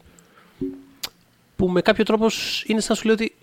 [1.57, 2.27] που με κάποιο τρόπο
[2.67, 3.35] είναι σαν να σου λέει ότι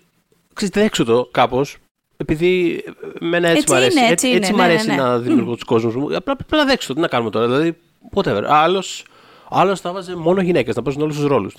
[0.52, 1.78] ξέρεις, δέξου το κάπως
[2.16, 2.82] επειδή
[3.20, 5.02] εμένα έτσι, Έτσι μ' αρέσει, είναι, έτσι έτσι, είναι, μ' ναι, αρέσει ναι, ναι.
[5.02, 6.16] να δημιουργώ τους κόσμους μου.
[6.16, 7.46] Απλά πρέπει να δέξω το, τι να κάνουμε τώρα.
[7.46, 7.76] Δηλαδή,
[8.14, 8.42] whatever.
[8.46, 9.04] Άλλος,
[9.48, 11.54] άλλος θα βάζει μόνο γυναίκες να παίζουν όλους τους ρόλους.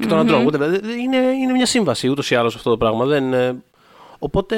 [0.00, 0.80] Και των αντρών, whatever.
[1.00, 3.04] Είναι, είναι μια σύμβαση ούτως ή άλλως αυτό το πράγμα.
[3.04, 3.62] Δεν, ε,
[4.24, 4.56] οπότε,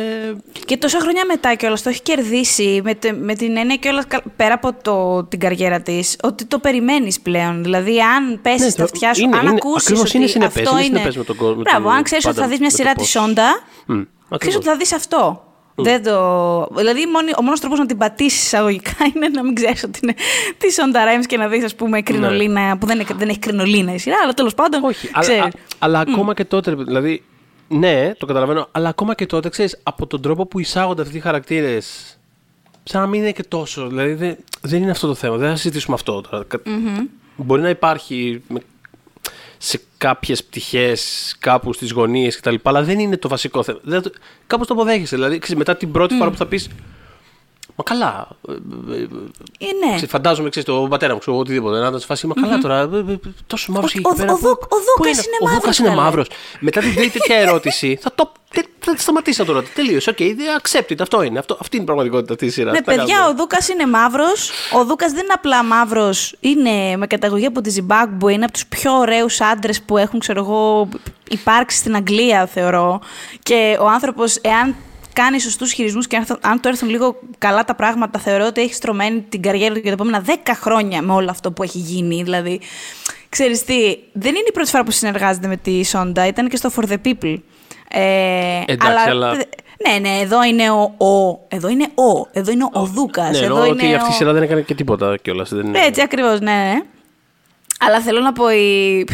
[0.64, 4.04] Και τόσα χρόνια μετά κιόλας το έχει κερδίσει με, τε- με την έννοια κιόλας
[4.36, 7.62] πέρα από το, την καριέρα της, ότι το περιμένεις πλέον.
[7.62, 9.82] Δηλαδή, αν πέσεις Ναι, στα το- αυτιά σου, είναι- αν είναι- ακούσεις.
[9.86, 10.96] ακριβώς ότι είναι συνεπές, αυτό είναι είναι.
[10.96, 12.76] συνεπές με τον κόσμο, με Μπράβο, το- αν ξέρεις ότι πάντα θα δεις μια με
[12.76, 13.22] το σειρά της πώς.
[13.22, 13.48] Σόντα,
[13.86, 14.56] Μμ, ξέρεις ακριβώς.
[14.56, 15.40] ότι θα δεις αυτό.
[15.78, 16.66] Δεν το...
[16.76, 20.14] Δηλαδή, μόνη- ο μόνος τρόπος να την πατήσεις εισαγωγικά είναι να μην ξέρεις ότι είναι
[20.58, 22.76] της Σόντα Ράιμ και να δεις, ας πούμε, κρινολίνα.
[22.78, 24.80] που δεν, είναι- δεν έχει κρινολίνα η σειρά, αλλά τέλος πάντων.
[24.80, 24.86] Ναι.
[24.86, 25.42] Όχι, αλλά, ξέρεις.
[25.42, 27.22] α- αλλά ακόμα και τότε, ρε παιδί, δηλαδή,
[27.68, 31.20] ναι, το καταλαβαίνω, αλλά ακόμα και τότε, ξέρεις, από τον τρόπο που εισάγονται αυτοί οι
[31.20, 32.16] χαρακτήρες,
[32.84, 35.56] σαν να μην είναι και τόσο, δηλαδή δεν, δεν είναι αυτό το θέμα, δεν θα
[35.56, 36.44] συζητήσουμε αυτό τώρα.
[36.48, 36.60] Κα-
[37.36, 38.60] Μπορεί να υπάρχει με-
[39.58, 43.78] σε κάποιες πτυχές, κάπου στις γωνίες κτλ, αλλά δεν είναι το βασικό θέμα.
[43.82, 44.12] Δεν, το-
[44.46, 46.68] κάπως το αποδέχεσαι, δηλαδή, ξέρεις, μετά την πρώτη φορά που θα πεις,
[47.78, 48.28] Μα καλά.
[48.48, 49.02] ε, ε, ε,
[49.58, 49.94] Ε, ναι.
[49.94, 51.78] Ξέρεις, φαντάζομαι, ξέρεις, το πατέρα μου, ξέρω, οτιδήποτε.
[51.78, 52.78] Να ήταν σε φάση, μα καλά τώρα.
[52.78, 54.32] ε, ε, ε, Τόσο μαύρος Ο- εκεί ο- πέρα.
[54.32, 56.00] ο πού- Δούκ- ο πού Δούκας είναι Ο μαύρος, Δούκας είναι καλέ.
[56.00, 56.28] μαύρος.
[56.60, 58.32] Μετά την τρίτη τέτοια ερώτηση, θα το.
[58.52, 59.62] τε- Θα τη σταματήσω τώρα.
[59.74, 60.10] Τελείωσε.
[60.10, 60.96] ΟΚ, okay, accept it.
[61.00, 61.38] Αυτό είναι.
[61.38, 62.72] Αυτό, αυτή είναι η πραγματικότητα αυτή της σειράς.
[62.72, 64.50] Ναι, παιδιά, ο Δούκας είναι μαύρος.
[64.72, 66.36] Ο Δούκας δεν είναι απλά μαύρος.
[66.40, 68.28] Είναι με καταγωγή από τη Ζιμπάμπουε.
[68.28, 70.88] Είναι από τους πιο ωραίους άντρες που έχουν, ξέρω εγώ,
[71.30, 73.00] υπάρξει στην Αγγλία, θεωρώ.
[73.42, 74.74] Και ο άνθρωπος, εάν
[75.22, 78.60] κάνει σωστούς χειρισμούς και αν, θα- αν του έρθουν λίγο καλά τα πράγματα, θεωρώ ότι
[78.60, 81.78] έχει στρωμένη την καριέρα του για τα επόμενα 10 χρόνια με όλο αυτό που έχει
[81.78, 82.22] γίνει.
[82.22, 82.60] Δηλαδή,
[83.28, 83.74] ξέρεις τι,
[84.12, 86.96] δεν είναι η πρώτη φορά που συνεργάζεται με τη Σόντα, ήταν και στο For the
[87.06, 87.38] People.
[87.88, 89.34] Ε, Εντάξει, αλλά-
[89.88, 93.30] ναι, ναι, εδώ είναι ο, ο εδώ είναι ο, εδώ είναι ο Δούκας.
[93.30, 94.16] Ναι, εδώ εννοώ είναι ότι αυτή η ο...
[94.16, 95.50] σειρά δεν έκανε και τίποτα κιόλας.
[95.72, 96.80] Έτσι ακριβώς, ναι, ναι.
[97.80, 99.04] Αλλά θέλω να πω, η...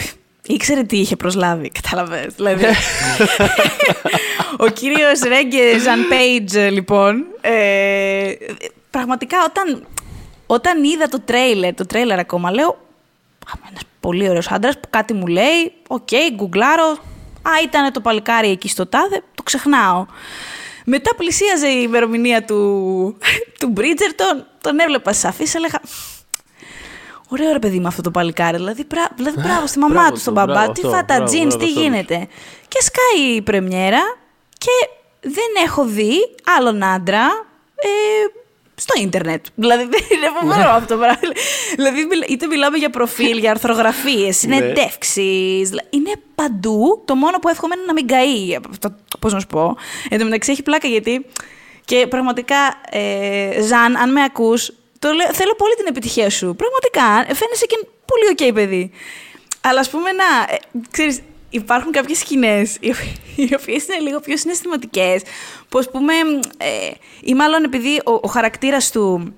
[0.46, 2.34] ήξερε τι είχε προσλάβει, κατάλαβες.
[2.34, 2.64] Δηλαδή,
[4.58, 8.32] ο κύριος Regé-Jean Page, λοιπόν, ε,
[8.90, 9.86] πραγματικά όταν,
[10.46, 12.68] όταν είδα το τρέιλερ, το τρέιλερ ακόμα, λέω,
[13.46, 16.90] «Α, ένας πολύ ωραίος άντρας που κάτι μου λέει, οκ, γκουγκλάρω,
[17.42, 20.06] α, ήταν το παλικάρι εκεί στο τάδε, το ξεχνάω.
[20.84, 23.16] Μετά πλησίαζε η ημερομηνία του,
[23.58, 25.80] του Bridgerton, τον έβλεπα σαφής, έλεγα,
[27.32, 28.56] Ωραίο ρε παιδί με αυτό το παλικάρι.
[28.56, 30.80] Δηλαδή, μπρα, δηλαδή μπράβο στη μαμά μπράβο του, στον του, μπαμπά μπράβο του.
[30.80, 31.80] Τι αυτό, φάτα μπράβο, jeans, μπράβο τι αυτό.
[31.80, 32.28] γίνεται.
[32.68, 34.00] Και σκάει η πρεμιέρα
[34.58, 34.70] και
[35.20, 36.12] δεν έχω δει
[36.58, 37.24] άλλον άντρα
[37.74, 37.88] ε,
[38.74, 39.46] στο ίντερνετ.
[39.54, 41.18] Δηλαδή δεν είναι φοβερό αυτό το πράγμα.
[41.76, 45.68] Δηλαδή μιλ- είτε μιλάμε για προφίλ, για αρθρογραφίες, συνεντεύξεις.
[45.68, 47.02] δηλα- Είναι παντού.
[47.04, 48.58] Το μόνο που εύχομαι είναι να μην καεί.
[48.70, 49.76] Αυτό, πώς να σου πω.
[50.08, 51.26] Εν τω μεταξύ έχει πλάκα γιατί
[51.84, 52.56] και πραγματικά,
[52.90, 56.56] ε, Jean, αν με ακούς, το λέω, θέλω πολύ την επιτυχία σου.
[56.56, 58.90] Πραγματικά, φαίνεσαι και πολύ οκ παιδί.
[59.60, 60.56] Αλλά ας πούμε να, ε,
[60.90, 65.22] ξέρεις, υπάρχουν κάποιες σκηνές οι οποίες- οι οποίες είναι λίγο πιο συναισθηματικές,
[65.68, 66.12] που ας πούμε,
[66.56, 69.34] ε, ή μάλλον επειδή ο, ο χαρακτήρας του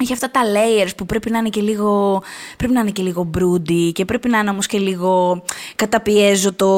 [0.00, 2.22] έχει αυτά τα layers που πρέπει να είναι και λίγο,
[2.56, 5.42] πρέπει να είναι και λίγο broody και πρέπει να είναι όμως και λίγο
[5.76, 6.70] καταπιέζω το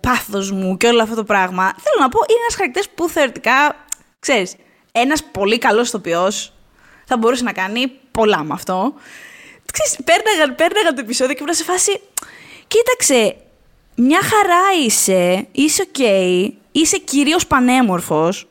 [0.00, 1.62] πάθος μου και όλο αυτό το πράγμα.
[1.62, 3.86] Θέλω να πω, είναι ένας χαρακτήρας που θεωρητικά,
[4.18, 4.54] ξέρεις,
[4.92, 6.52] ένας πολύ καλός ηθοποιός
[7.08, 8.92] θα μπορούσε να κάνει πολλά με αυτό.
[9.72, 12.00] Ξέρεις, πέρναγαν, πέρναγαν το επεισόδιο και ήμουν σε φάση,
[12.66, 13.36] κοίταξε,
[13.94, 15.98] μια χαρά είσαι, είσαι οκ,
[16.72, 18.48] είσαι κυρίως πανέμορφος,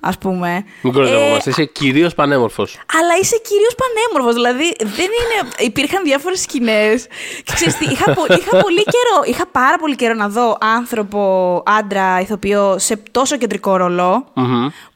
[0.00, 0.64] ας πούμε.
[0.82, 2.78] Μην κοροϊδευόμαστε, είσαι κυρίως πανέμορφος.
[2.98, 5.50] Αλλά είσαι κυρίως πανέμορφος, δηλαδή δεν είναι...
[5.58, 7.06] Υπήρχαν διάφορες σκηνές
[7.44, 11.62] και ξέρεις τι, είχα, πο- είχα πολύ καιρό, είχα πάρα πολύ καιρό να δω άνθρωπο,
[11.66, 14.24] άντρα, ηθοποιό σε τόσο κεντρικό ρόλο,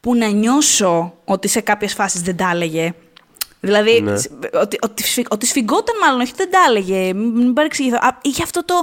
[0.01, 2.93] που να νιώσω ότι σε κάποιες φάσεις δεν τα έλεγε.
[3.65, 4.17] Δηλαδή, Ναι.
[4.17, 4.29] σ-
[4.61, 7.13] ότι, ότι, σφι- ότι σφιγγόταν μάλλον, όχι δεν τα έλεγε.
[7.13, 7.97] Μην μην παρεξηγηθώ.
[8.01, 8.75] Α, Είχε αυτό το.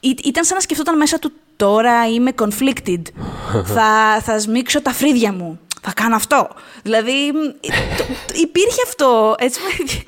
[0.00, 3.02] Ή- Ήταν σαν να σκεφτόταν μέσα του τώρα είμαι conflicted.
[3.74, 5.60] θα, θα σμίξω τα φρύδια μου.
[5.82, 6.48] Θα κάνω αυτό.
[6.82, 9.34] Δηλαδή, μ, το- το- υπήρχε αυτό.
[9.38, 10.02] Έτσι, με-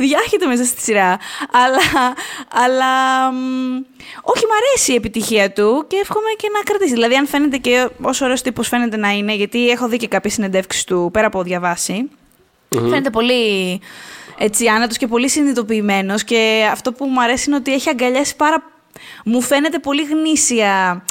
[0.00, 1.18] διάχυται μέσα στη σειρά.
[1.52, 2.14] Αλλά,
[2.52, 2.86] αλλά
[3.32, 3.36] μ,
[4.22, 6.92] όχι, μ' αρέσει η επιτυχία του και εύχομαι και να κρατήσει.
[6.92, 10.32] Δηλαδή, αν φαίνεται και όσο ωραίος τύπος φαίνεται να είναι, γιατί έχω δει και κάποιες
[10.32, 12.08] συνεντεύξεις του πέρα από διαβάσει,
[12.80, 13.80] Φαίνεται πολύ
[14.38, 18.62] έτσι, άνετος και πολύ συνειδητοποιημένος και αυτό που μου αρέσει είναι ότι έχει αγκαλιάσει πάρα...
[19.24, 21.04] Μου φαίνεται πολύ γνήσια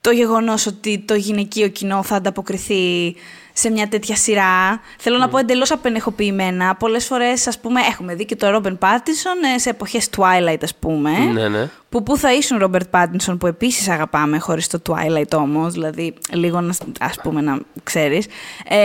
[0.00, 3.14] το γεγονός ότι το γυναικείο κοινό θα ανταποκριθεί
[3.56, 4.80] σε μια τέτοια σειρά.
[4.98, 6.74] Θέλω να πω εντελώς απενεχοποιημένα.
[6.74, 11.10] Πολλές φορές, ας πούμε, έχουμε δει και το Ρόμπεν Πάτισον σε εποχές Twilight, ας πούμε.
[11.32, 11.68] Ναι, ναι.
[11.88, 16.60] Που πού θα ήσουν Ρόμπερτ Πάτινσον, που επίσης αγαπάμε, χωρίς το Twilight όμως, δηλαδή λίγο
[16.60, 18.26] να, ας πούμε να ξέρεις,
[18.68, 18.76] ε,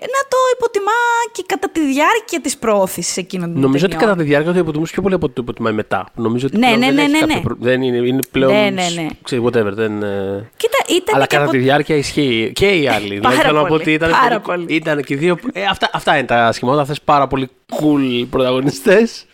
[0.00, 0.90] να το υποτιμά
[1.32, 4.10] και κατά τη διάρκεια της προώθησης εκείνων των Νομίζω ότι ταινιών.
[4.10, 6.06] κατά τη διάρκεια το υποτιμούσε πιο πολύ από ότι το υποτιμάει μετά.
[6.14, 7.40] Νομίζω ότι Ναι, πλέον ναι, δεν ναι, έχει ναι, κάποιο ναι.
[7.40, 8.52] προ- Δεν είναι, είναι πλέον.
[8.52, 9.06] Ναι, ναι, ναι.
[9.22, 9.72] Ξέρεις, whatever.
[9.72, 11.52] Δεν, ε, Κοίτα, ήταν Αλλά και κατά από...
[11.52, 13.14] τη διάρκεια ισχύει και οι άλλοι.
[13.18, 14.74] δηλαδή θέλω να πω πολύ, ότι ήταν, πάρα πολύ, πολύ.
[14.76, 15.38] ήταν και οι δύο.
[15.52, 16.82] Ε, αυτά, αυτά είναι τα σχημάτια.
[16.82, 19.26] Αυτέ πάρα πολύ cool πρωταγωνιστές.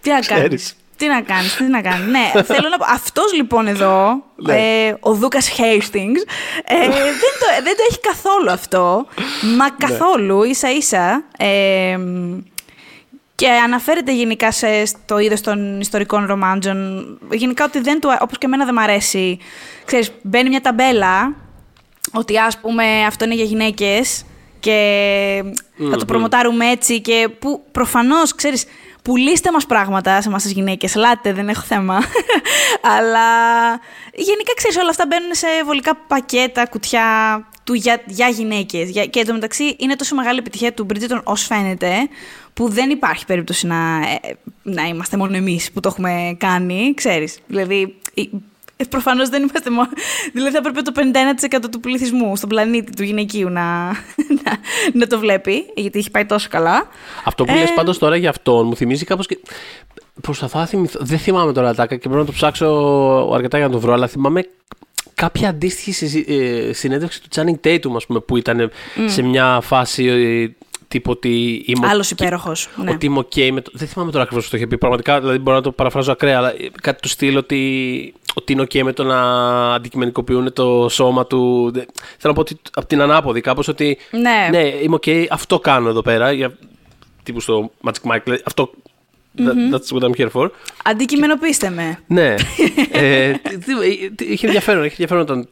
[0.00, 0.42] Τι να Ξέρεις.
[0.42, 0.74] κάνεις.
[0.96, 2.06] Τι να κάνεις, τι να κάνεις.
[2.06, 2.84] ναι, θέλω να πω.
[2.92, 4.54] Αυτός λοιπόν εδώ, Ναι.
[4.86, 6.20] ε, ο Δούκας Hastings,
[6.64, 9.06] ε, δεν, το, δεν το έχει καθόλου αυτό.
[9.56, 9.74] Μα Ναι.
[9.78, 11.24] καθόλου, ίσα ίσα.
[11.38, 11.98] Ε,
[13.34, 17.04] και αναφέρεται γενικά σε, στο είδος των ιστορικών ρομάντζων.
[17.30, 19.38] Γενικά ότι δεν του, όπως και εμένα δεν μ' αρέσει.
[19.84, 21.34] Ξέρεις, μπαίνει μια ταμπέλα
[22.12, 24.24] ότι ας πούμε αυτό είναι για γυναίκες
[24.60, 25.44] και
[25.90, 28.64] θα το προμοτάρουμε έτσι και που προφανώς, ξέρεις,
[29.02, 31.94] πουλήστε μας πράγματα σε εμάς τις γυναίκες, λάτε, δεν έχω θέμα.
[32.96, 33.28] Αλλά
[34.14, 37.04] γενικά, ξέρεις, όλα αυτά μπαίνουν σε βολικά πακέτα, κουτιά
[37.64, 38.90] του για, για γυναίκες.
[38.90, 42.08] Για, και εντωμεταξύ είναι τόσο μεγάλη επιτυχία του Bridgerton ως φαίνεται,
[42.54, 43.76] που δεν υπάρχει περίπτωση να,
[44.22, 47.38] ε, να είμαστε μόνο εμείς που το έχουμε κάνει, ξέρεις.
[47.46, 47.98] Δηλαδή,
[48.76, 49.88] ε, Προφανώς δεν είμαστε μόνο.
[50.32, 50.92] Δηλαδή, θα έπρεπε το
[51.64, 53.86] 51% του πληθυσμού στον πλανήτη του γυναικείου να,
[54.44, 54.58] να,
[54.92, 56.88] να το βλέπει, γιατί έχει πάει τόσο καλά.
[57.24, 59.38] Αυτό που Ε, λες πάντως τώρα για αυτόν μου θυμίζει κάπως και...
[60.20, 60.98] Προσπαθώ να θυμηθώ.
[61.02, 62.66] Δεν θυμάμαι τώρα τάκα και πρέπει να το ψάξω
[63.34, 64.48] αρκετά για να το βρω, αλλά θυμάμαι
[65.14, 68.70] κάποια αντίστοιχη συζη- ε, συνέντευξη του Channing Tatum, ας πούμε, που ήταν
[69.06, 70.48] σε μια φάση ε,
[70.88, 72.68] τύπου ότι είμαι, Άλλος υπέροχος.
[72.76, 72.90] Ναι.
[72.90, 73.70] ότι είμαι ok με το.
[73.74, 74.78] Δεν θυμάμαι τώρα ακριβώς πώς το είχε πει.
[74.78, 78.62] Πραγματικά δηλαδή μπορώ να το παραφράζω ακραία, αλλά ε, κάτι του στυλ ότι, ότι είναι
[78.62, 79.20] ok με το να
[79.74, 81.70] αντικειμενικοποιούν το σώμα του.
[81.74, 81.86] Δεν-
[82.18, 83.98] Θέλω να πω ότι από την ανάποδη κάπως ότι.
[84.10, 84.48] Ναι.
[84.50, 86.32] ναι, είμαι ok, αυτό κάνω εδώ πέρα.
[86.32, 86.56] Για,
[87.22, 88.20] τύπου στο Magic Mike.
[88.24, 88.70] δηλαδή, Αυτό.
[89.38, 90.50] that- That's what I'm here for.
[90.84, 91.98] Αντικειμενοποιήστε με.
[92.06, 92.34] Ναι.
[92.92, 95.48] ε, τι- τι- τι- είχε ενδιαφέρον, είχε ενδιαφέρον όταν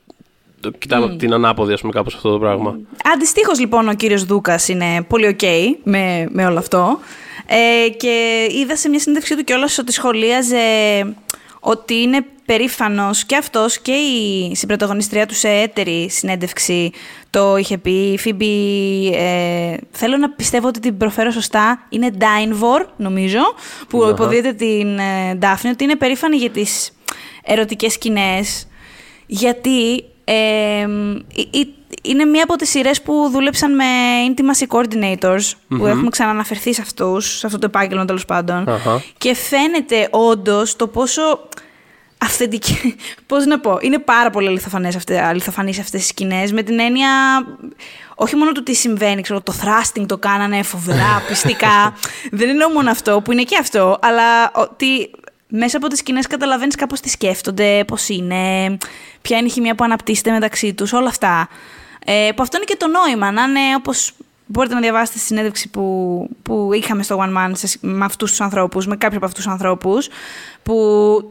[0.61, 2.79] το κοιτάμε από την ανάποδη, ας πούμε, κάπως αυτό το πράγμα.
[3.15, 5.47] Αντιστοίχως, λοιπόν, ο κύριος Δούκας είναι πολύ ok
[5.85, 6.99] με, με όλο αυτό.
[7.47, 10.59] Ε, και είδα σε μια συνέντευξή του κιόλας ότι σχολίαζε
[11.61, 16.91] ότι είναι περήφανος και αυτός και η συμπροταγωνιστρία του σε έτερη συνέντευξη
[17.31, 17.91] το είχε πει.
[17.91, 23.41] Η Φίμπη, ε, θέλω να πιστεύω ότι την προφέρω σωστά, είναι Dynevor, νομίζω,
[23.89, 24.11] που Αχα.
[24.11, 26.93] υποδύεται την ε, Ντάφνη, ότι είναι περήφανη για τις
[27.43, 28.67] ερωτικές σκηνές
[29.27, 31.67] γιατί ε, ε, ε,
[32.03, 33.85] είναι μία από τις σειρές που δούλεψαν με
[34.29, 38.69] intimacy coordinators, που έχουμε ξαναναφερθεί σε αυτούς, σε αυτό το επάγγελμα τέλος πάντων.
[38.69, 39.03] Αχα.
[39.19, 41.49] Και φαίνεται όντως το πόσο
[42.25, 42.97] αυθεντική.
[43.27, 47.09] Πώς να πω, είναι πάρα πολύ αληθοφανές αυτές, αληθοφανείς αυτές οι σκηνές, με την έννοια
[48.15, 51.97] όχι μόνο του τι συμβαίνει, ξέρω, το thrusting το κάνανε φοβερά, πιστικά.
[52.39, 55.11] Δεν εννοώ μόνο αυτό, που είναι και αυτό, αλλά ότι
[55.49, 58.77] μέσα από τις σκηνές καταλαβαίνεις κάπως τι σκέφτονται, πώς είναι,
[59.23, 61.49] ποια είναι η χημεία που αναπτύσσεται μεταξύ τους, όλα αυτά.
[62.07, 64.13] Ε, που αυτό είναι και το νόημα, να είναι όπως
[64.47, 68.41] μπορείτε να διαβάσετε στη συνέντευξη που, που είχαμε στο One Man σε- με αυτούς τους
[68.41, 70.09] ανθρώπους, με κάποιους από αυτούς τους ανθρώπους,
[70.63, 70.75] που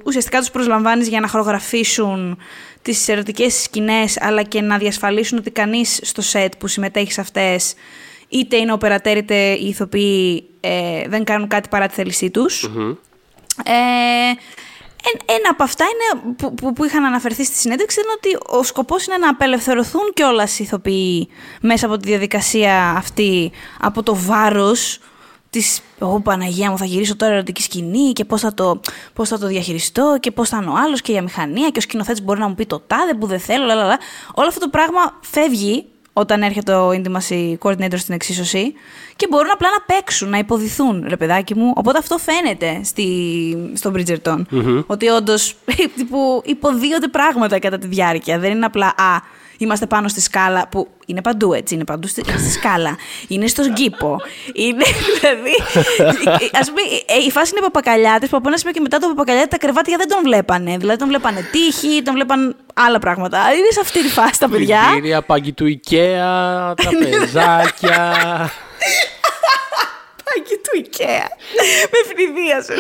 [0.06, 2.38] ουσιαστικά τους προσλαμβάνεις για να χορογραφήσουν
[2.82, 7.74] τις ερωτικές σκηνές, αλλά και να διασφαλίσουν ότι κανείς στο σετ που συμμετέχει σε αυτές
[8.30, 12.64] είτε είναι οπερατέρ είτε οι ηθοποιοί ε, δεν κάνουν κάτι παρά τη θέλησή τους.
[13.66, 14.38] Ε, εν-
[15.26, 19.06] ένα από αυτά είναι, που, που, που είχαν αναφερθεί στη συνέντευξη είναι ότι ο σκοπός
[19.06, 21.30] είναι να απελευθερωθούν κιόλας οι ηθοποιοί
[21.62, 25.00] μέσα από τη διαδικασία αυτή από το βάρος
[25.50, 28.80] της «Ω Παναγία μου θα γυρίσω τώρα ερωτική σκηνή και πώς θα, το,
[29.14, 31.82] πώς θα το διαχειριστώ και πώς θα είναι ο άλλος και η αμηχανία και ο
[31.82, 34.00] σκηνοθέτης μπορεί να μου πει το τάδε που δεν θέλω, λαλαλα».
[34.34, 38.74] Όλο αυτό το πράγμα φεύγει όταν έρχεται ο intimacy coordinator στην εξίσωση
[39.16, 41.74] και μπορούν απλά να παίξουν, να υποδηθούν, ρε παιδάκι μου.
[41.76, 44.42] Οπότε αυτό φαίνεται στη, στο Bridgerton.
[44.88, 45.56] Ότι όντως
[46.44, 48.40] υποδίονται πράγματα κατά τη διάρκεια.
[48.40, 49.22] Δεν είναι απλά «Α,
[49.64, 52.98] είμαστε πάνω στη σκάλα» που είναι παντού έτσι, είναι παντού στη, στη σκάλα.
[53.28, 54.18] Είναι στον κήπο.
[54.54, 55.56] Είναι δηλαδή.
[56.52, 59.48] Α πούμε, ε, η φάση είναι παπακαλιάτες που από ένα σημείο και μετά το παπακαλιάτε
[59.48, 60.78] τα κρεβάτια δεν τον βλέπανε.
[60.78, 63.38] Δηλαδή τον βλέπανε τύχη, τον βλέπαν άλλα πράγματα.
[63.38, 64.82] Είναι σε αυτή τη φάση τα παιδιά.
[64.92, 68.14] Πλυντήρια, πάγκι του IKEA, τραπεζάκια.
[70.34, 71.28] Πάκι του IKEA.
[71.92, 72.74] Με φνηδίασε.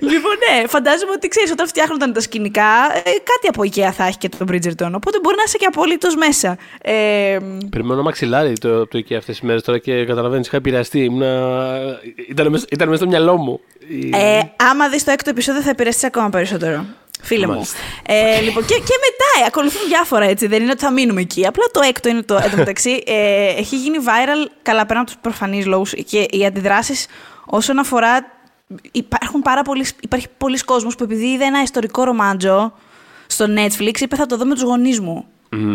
[0.00, 4.18] λοιπόν, ναι, φαντάζομαι ότι ξέρεις, όταν φτιάχνονταν τα σκηνικά, ε, κάτι από IKEA θα έχει
[4.18, 4.90] και το Bridgerton.
[4.94, 6.56] Οπότε μπορεί να είσαι και απολύτως μέσα.
[6.82, 7.38] Ε,
[7.70, 10.98] Περιμένω μαξιλάρι το, το IKEA αυτές τις μέρες τώρα και καταλαβαίνεις, είχα επηρεαστεί.
[11.04, 11.80] Ήμουνα...
[12.28, 13.60] Ήταν, μέσα, ήταν μέσα στο μυαλό μου.
[13.88, 16.84] Η- ε, άμα δεις το έκτο επεισόδιο, θα επηρεαστείς ακόμα περισσότερο.
[17.22, 17.52] Φίλε μου.
[17.52, 17.78] Μάλιστα.
[18.06, 18.94] Ε, λοιπόν, και, και
[19.40, 20.46] μετά ε, ακολουθούν διάφορα έτσι.
[20.46, 21.46] Δεν είναι ότι θα μείνουμε εκεί.
[21.46, 22.34] Απλά το έκτο είναι το.
[22.36, 26.46] Εν τω μεταξύ, ε, έχει γίνει viral καλά πέρα από τους προφανείς λόγους και οι
[26.46, 27.06] αντιδράσεις
[27.46, 28.38] όσον αφορά.
[28.92, 32.72] Υπάρχουν πάρα πολλοί, υπάρχει πολλοί κόσμος που επειδή είδε ένα ιστορικό ρομάντζο
[33.26, 35.24] στο Netflix είπε θα το δω με τους γονείς μου.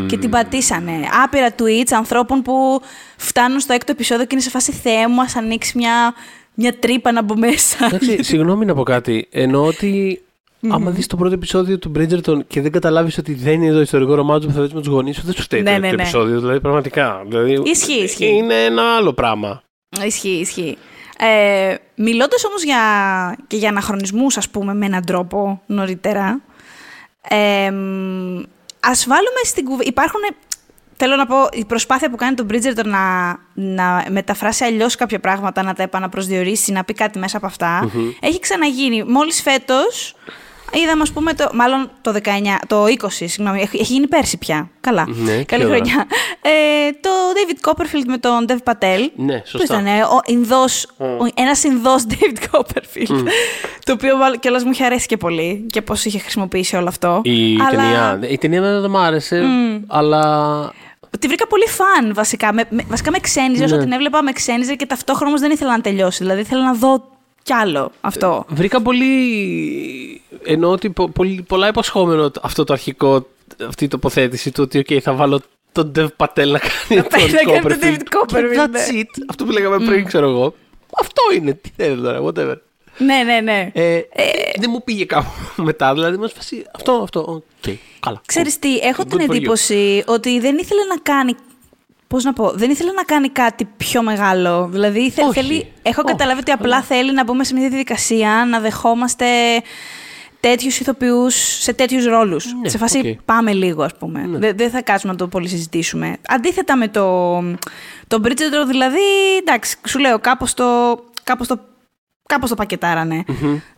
[0.08, 0.92] Και την πατήσανε.
[1.24, 2.82] Άπειρα tweets ανθρώπων που
[3.18, 6.14] φτάνουν στο έκτο επεισόδιο και είναι σε φάση Θεέ μου, ας ανοίξει μια,
[6.54, 7.86] μια τρύπα να μπω μέσα.
[7.86, 9.28] Εντάξει, συγγνώμη να πω κάτι.
[9.32, 10.22] Εννοώ ότι
[10.72, 14.16] άμα δεις το πρώτο επεισόδιο του Bridgerton και δεν καταλάβεις ότι δεν είναι το ιστορικό
[14.16, 15.96] ρομάτζο που θα δεις με τους γονείς σου, δεν σου φταίει Ναι, το ναι, έκτο
[15.96, 16.02] ναι.
[16.02, 16.40] επεισόδιο.
[16.40, 17.24] Δηλαδή, πραγματικά.
[17.28, 18.28] Δηλαδή, Ισχύει, ισχύει.
[18.28, 19.62] Είναι ένα άλλο πράγμα.
[20.06, 20.78] Ισχύει, ισχύει.
[21.18, 22.80] Ε, μιλώντας όμως για,
[23.48, 26.42] και για αναχρονισμούς, ας πούμε, με έναν τρόπο νωρίτερα,
[27.30, 28.42] ε, μ,
[28.80, 29.90] ας βάλουμε στην κουβέντα...
[29.90, 30.22] Υπάρχουν,
[30.96, 35.64] θέλω να πω, η προσπάθεια που κάνει τον Bridgerton να, να μεταφράσει αλλιώς κάποια πράγματα,
[35.64, 39.04] να τα επαναπροσδιορίσει, να πει κάτι μέσα από αυτά, έχει ξαναγίνει.
[39.04, 40.16] Μόλις φέτος,
[40.74, 42.28] είδαμε, ας πούμε, το, μάλλον το 19,
[42.68, 44.70] το 20, συγγνώμη, έχει, έχει γίνει πέρσι πια.
[44.82, 45.06] Καλά.
[45.08, 45.76] Ναι, Καλή τι ώρα.
[45.76, 46.06] χρονιά.
[46.42, 49.00] Ε, το David Copperfield με τον Dev Patel.
[49.16, 49.74] Ναι, Ποιος σωστά.
[49.74, 53.24] ήταν, ε, ο Ινδός, ο, ένας Ινδός David Copperfield.
[53.84, 57.22] Το οποίο μάλλον κιόλας μου είχε αρέσει και πολύ και πώς είχε χρησιμοποιήσει όλο αυτό.
[57.24, 58.20] Η Αλλά ταινία.
[58.32, 59.44] Η ταινία δεν μ' άρεσε,
[59.88, 60.24] αλλά.
[61.20, 62.54] Τη βρήκα πολύ φαν βασικά.
[62.54, 63.82] Με, με- βασικά με ξένιζε, όσο Ναι.
[63.84, 66.18] την έβλεπα με ξένιζε και ταυτόχρονα όμως δεν ήθελα να τελειώσει.
[66.24, 67.04] Δηλαδή ήθελα να δω
[67.46, 68.46] κι άλλο αυτό.
[68.48, 70.22] Βρήκα πολύ.
[70.44, 73.28] Εννοώ ότι πο- πολύ, πολλά υποσχόμενο το- αυτό το αρχικό,
[73.68, 77.32] αυτή η τοποθέτηση του ότι okay, θα βάλω τον Dev Patel να κάνει τον πάει
[77.32, 77.84] να κάνει τον Copperfield.
[77.84, 79.02] David Copperfield, Και That's ναι.
[79.02, 79.24] it.
[79.30, 80.56] Αυτό που λέγαμε πριν, ξέρω εγώ.
[81.00, 81.54] Αυτό είναι.
[81.54, 82.56] Τι θέλετε τώρα, whatever.
[82.98, 83.70] ναι, ναι, ναι.
[83.74, 84.02] Ε,
[84.60, 85.30] δεν μου πήγε κάπου
[85.64, 88.22] μετά, δηλαδή μας φασί, αυτό, αυτό, οκ, καλά.
[88.26, 89.36] Ξέρεις τι, έχω Good την for you.
[89.36, 91.36] εντύπωση ότι δεν ήθελε να κάνει.
[92.08, 94.68] Πώς να πω, δεν ήθελε να κάνει κάτι πιο μεγάλο.
[94.72, 95.34] Δηλαδή, θε- Όχι.
[95.42, 96.12] θέλει, έχω Όχι.
[96.12, 99.26] καταλάβει ότι απλά θέλει να μπούμε σε μια διαδικασία να δεχόμαστε
[100.40, 102.46] τέτοιους ηθοποιούς σε τέτοιους ρόλους.
[102.62, 103.22] Ναι, σε φάση οκ.
[103.26, 104.26] πάμε λίγο, ας πούμε.
[104.28, 106.18] Δεν, δεν θα κάτσουμε να το πολύ συζητήσουμε.
[106.28, 107.36] Αντίθετα με το,
[108.08, 109.00] το Bridgerton, δηλαδή,
[109.40, 110.64] εντάξει, σου λέω, κάπως το,
[111.24, 111.60] κάπως το
[112.28, 113.24] Κάπως το πακετάρανε.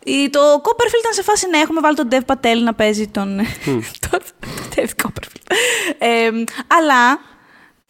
[0.04, 3.36] Η- Το Copperfield ήταν σε φάση ναι, έχουμε βάλει τον Dev Patel να παίζει τον.
[4.10, 4.20] τον
[4.74, 5.52] David Copperfield.
[5.98, 6.28] Ε,
[6.78, 7.20] αλλά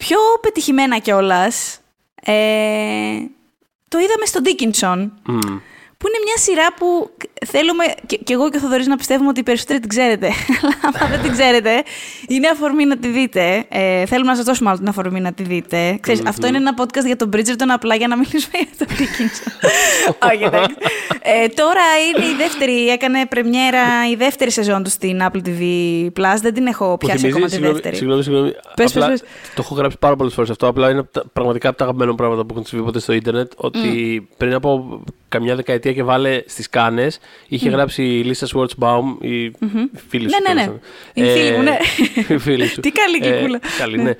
[0.03, 1.79] πιο πετυχημένα κιόλας.
[2.21, 2.33] Ε,
[3.87, 5.09] το είδαμε στο Dickinson.
[5.25, 5.39] Μμ.
[6.01, 7.09] Που είναι μια σειρά που
[7.45, 10.27] θέλουμε, και, και εγώ και ο Θοδωρής να πιστεύουμε ότι οι περισσότεροι την ξέρετε.
[10.61, 11.83] Αλλά άμα δεν την ξέρετε,
[12.27, 13.65] είναι αφορμή να τη δείτε.
[13.69, 15.97] Ε, θέλουμε να σας δώσουμε άλλο την αφορμή να τη δείτε.
[16.01, 19.51] Ξέρεις, αυτό είναι ένα podcast για τον Bridgerton απλά για να μιλήσουμε για τον Dickinson.
[20.33, 20.75] Όχι, εντάξει.
[21.21, 21.81] Ε, τώρα
[22.15, 23.81] είναι η δεύτερη, έκανε πρεμιέρα
[24.11, 25.61] η δεύτερη σεζόν του στην Apple TV
[26.19, 26.37] Plus.
[26.41, 27.95] Δεν την έχω Μου πιάσει θυμίζει, ακόμα τη συγγνώμη, δεύτερη.
[27.95, 28.51] Συγγνώμη, συγγνώμη.
[28.75, 29.21] Πες, απλά πες,
[29.55, 30.67] Το έχω γράψει πάρα πολλές φορές αυτό.
[30.67, 33.51] Απλά είναι από τα- πραγματικά από τα αγαπημένα πράγματα που έχουν συμβεί ποτέ στο Ιντερνετ.
[33.55, 39.51] Ότι πριν από καμιά δεκαετία και βάλε στις κάνες είχε γράψει η Λίστα Σουόρτσμπαουμ, η
[40.09, 40.35] φίλη σου.
[40.47, 40.67] Ναι, ναι, ναι.
[40.67, 40.79] τέλος
[41.13, 41.35] Η πάντων.
[41.35, 41.77] φίλη μου, ναι.
[42.35, 42.79] η φίλη σου.
[42.79, 43.59] Τι καλή Ε, κυκούλα.
[43.77, 44.13] Καλή, ναι.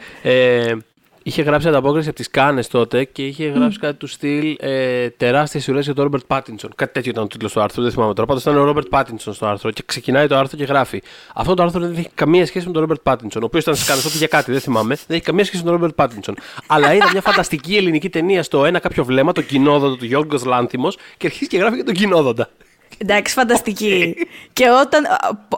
[1.19, 5.10] Ε, Είχε γράψει ανταπόκριση από τις Κάνες τότε και είχε γράψει κάτι του στυλ ε,
[5.10, 6.71] Τεράστιες ουρέ για τον Ρόμπερτ Πάτινσον.
[6.75, 8.27] Κάτι τέτοιο ήταν ο τίτλος του άρθρου, δεν θυμάμαι τώρα.
[8.27, 11.01] Πάντως ήταν ο Ρόμπερτ Πάτινσον στο άρθρο και ξεκινάει το άρθρο και γράφει.
[11.34, 13.86] Αυτό το άρθρο δεν έχει καμία σχέση με τον Ρόμπερτ Πάτινσον, ο οποίος ήταν στι
[13.86, 14.95] Κάνε τότε για κάτι, δεν θυμάμαι.
[14.95, 16.36] Δεν έχει καμία σχέση με τον Ρόμπερτ Πάτινσον.
[16.67, 20.97] Αλλά είδα μια φανταστική ελληνική ταινία στο ένα κάποιο βλέμμα, το κοινόδοντο του Γιώργος Λάνθιμος
[21.17, 22.49] και αρχίζει και γράφει για τον κοινόδοντα.
[23.01, 24.15] Εντάξει, φανταστική.
[24.53, 25.03] και όταν.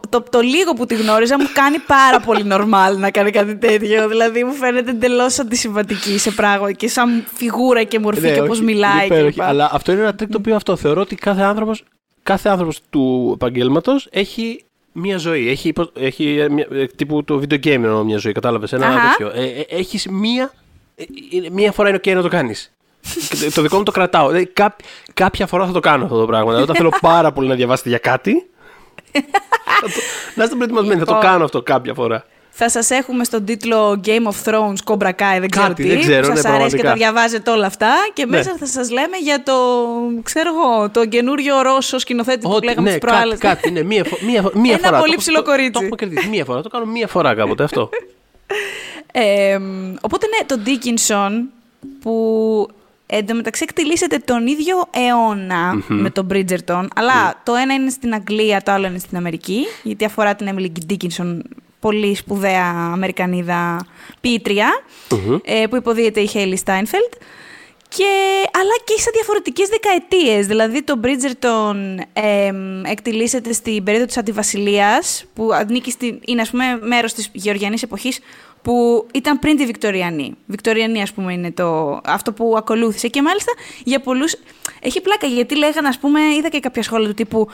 [0.10, 4.08] Το, το, λίγο που τη γνώριζα μου κάνει πάρα πολύ normal να κάνει κάτι τέτοιο.
[4.08, 8.50] Δηλαδή μου φαίνεται εντελώς αντισυμβατική σαν πράγμα και σαν φιγούρα και μορφή Ναι, και πώς
[8.58, 9.06] όχι, μιλάει.
[9.06, 9.32] υπέροχη.
[9.34, 9.42] κλπ.
[9.42, 11.84] Αλλά αυτό είναι ένα τρικ το οποίο αυτό θεωρώ ότι κάθε άνθρωπος
[12.24, 15.50] κάθε άνθρωπος του επαγγέλματος έχει μία ζωή.
[15.50, 18.74] Έχει, υπο- έχει ε, μια, ε, τύπου το video game εννοώ μια ζωή, κατάλαβες.
[18.74, 19.10] Ένα Αχα.
[19.10, 19.42] τέτοιο.
[19.42, 20.52] Ε, ε, έχεις μία.
[20.96, 21.04] ε,
[21.46, 22.72] ε, μία φορά είναι OK να το κάνεις.
[23.54, 24.28] Το δικό μου το κρατάω.
[24.28, 24.76] Δηλαδή, κά,
[25.14, 26.46] κάποια φορά θα το κάνω αυτό το πράγμα.
[26.46, 28.46] Δηλαδή, όταν θέλω πάρα πολύ να διαβάσετε για κάτι.
[29.12, 29.90] θα το-
[30.36, 31.30] να είστε προετοιμασμένοι, θα το Λοιπόν.
[31.30, 32.26] κάνω αυτό κάποια φορά.
[32.54, 35.90] Θα σας έχουμε στον τίτλο Game of Thrones, Cobra Kai, δεν ξέρω Κάτι, τι.
[35.90, 36.88] δεν ξέρω, που ναι, σας αρέσει και πραγματικά.
[36.90, 37.92] τα διαβάζετε όλα αυτά.
[38.14, 38.38] Και Ναι.
[38.38, 39.54] μέσα θα σας λέμε για το,
[40.24, 43.38] ξέρω εγώ, το καινούριο Ρώσο σκηνοθέτη που Ότι, λέγαμε ναι, τις προάλλες.
[43.40, 45.00] κάτι, κάτι, ναι, μία, φο- μία, φο- μία Ένα φορά.
[45.00, 45.72] πολύ Το- ψηλό το- κορίτσι.
[45.72, 46.62] Το, έχουμε κερδίσει μία φορά.
[46.62, 47.90] Το κάνω μία φορά κάποτε αυτό.
[49.14, 49.60] Ε,
[50.02, 51.32] οπότε ναι, το Dickinson
[52.02, 52.68] που
[53.18, 58.72] εντωμεταξύ εκτελήσεται τον ίδιο αιώνα με τον Bridgerton, αλλά το ένα είναι στην Αγγλία, το
[58.72, 61.40] άλλο είναι στην Αμερική, γιατί αφορά την Emily Dickinson,
[61.80, 63.86] πολύ σπουδαία Αμερικανίδα
[64.22, 64.70] ποιήτρια,
[65.44, 67.18] ε, που υποδίεται η Hailey Steinfeld.
[67.96, 68.06] Και,
[68.52, 70.48] αλλά και σε διαφορετικές δεκαετίες.
[70.48, 71.76] Δηλαδή το Bridgerton
[72.14, 77.84] εμ, εκτιλήσεται στην περίοδο της Αντιβασιλείας, που ανήκει στην, είναι ας πούμε μέρος της Γεωργιανής
[77.84, 78.20] εποχής,
[78.62, 80.34] που ήταν πριν τη Βικτοριανή.
[80.46, 83.08] Βικτοριανή ας πούμε είναι το, αυτό που ακολούθησε.
[83.08, 83.52] Και μάλιστα
[83.84, 84.36] για πολλούς
[84.82, 87.48] έχει πλάκα, γιατί λέγανε ας πούμε, είδα και κάποια σχόλια του τύπου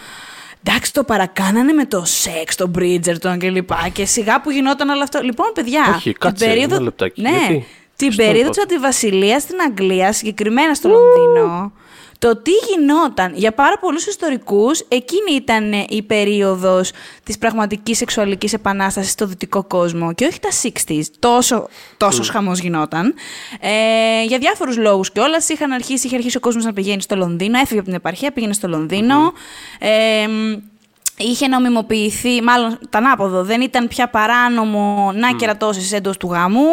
[0.63, 3.89] Εντάξει, το παρακάνανε με το σεξ, το Bridgerton και λοιπά.
[3.93, 5.21] Και σιγά που γινόταν όλο αυτό.
[5.21, 5.93] Λοιπόν, παιδιά.
[5.95, 7.21] Όχι, κάτσε, ένα λεπτάκι.
[7.21, 7.65] Ναι, Γιατί;
[7.95, 8.49] την Στο περίοδο είπα.
[8.49, 11.71] της Αντιβασιλείας στην Αγγλία, συγκεκριμένα στο Λονδίνο,
[12.19, 16.91] το τι γινόταν για πάρα πολλούς ιστορικούς, εκείνη ήταν η περίοδος
[17.23, 23.13] της πραγματικής σεξουαλικής επανάστασης στο δυτικό κόσμο και όχι τα 60s, τόσο, τόσο χαμός γινόταν.
[23.59, 27.15] Ε, για διάφορους λόγους και όλα είχαν αρχίσει, είχε αρχίσει ο κόσμος να πηγαίνει στο
[27.15, 29.33] Λονδίνο, έφυγε από την επαρχία, πήγαινε στο λονδινο
[29.79, 30.27] Ε,
[31.19, 36.65] Είχε νομιμοποιηθεί, μάλλον τα ανάποδο, δεν ήταν πια παράνομο να κερατώσεις εντός του γάμου.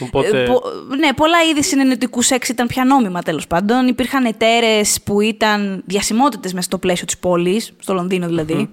[0.00, 0.62] Οπότε- Ε, πο-
[0.98, 3.86] ναι, πολλά είδη συνενετικού σεξ ήταν πια νόμιμα τέλος πάντων.
[3.86, 8.68] Υπήρχαν εταίρες που ήταν διασημότητες μέσα στο πλαίσιο της πόλης, στο Λονδίνο δηλαδή.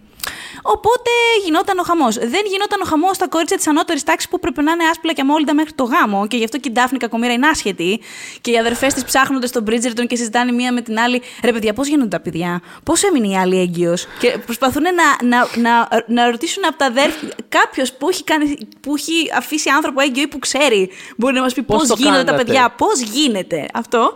[0.62, 1.10] Οπότε
[1.46, 2.16] γινόταν ο χαμός.
[2.16, 5.22] Δεν γινόταν ο χαμός στα κορίτσια της ανώτερης τάξης που πρέπει να είναι άσπλα και
[5.22, 6.28] αμόλυντα μέχρι το γάμο.
[6.28, 8.00] Και γι' αυτό και η Ντάφνη Κακομήρα είναι άσχετη.
[8.42, 11.22] Και οι αδερφές της ψάχνονται στον Bridgerton και συζητάνε μία με την άλλη.
[11.44, 15.48] Ρε παιδιά, πώς γίνονται τα παιδιά, πώς έμεινε η άλλη έγκυος; Και προσπαθούν να, να,
[15.56, 17.30] να, να ρωτήσουν από τα αδέρφια.
[17.50, 21.54] Κάποιος που, έχει κάνει- που έχει αφήσει άνθρωπο έγκυο ή που ξέρει μπορεί να μας
[21.54, 24.14] πει πώς Πώς το γίνονται τα κάνατε; παιδιά, πώς γίνεται αυτό;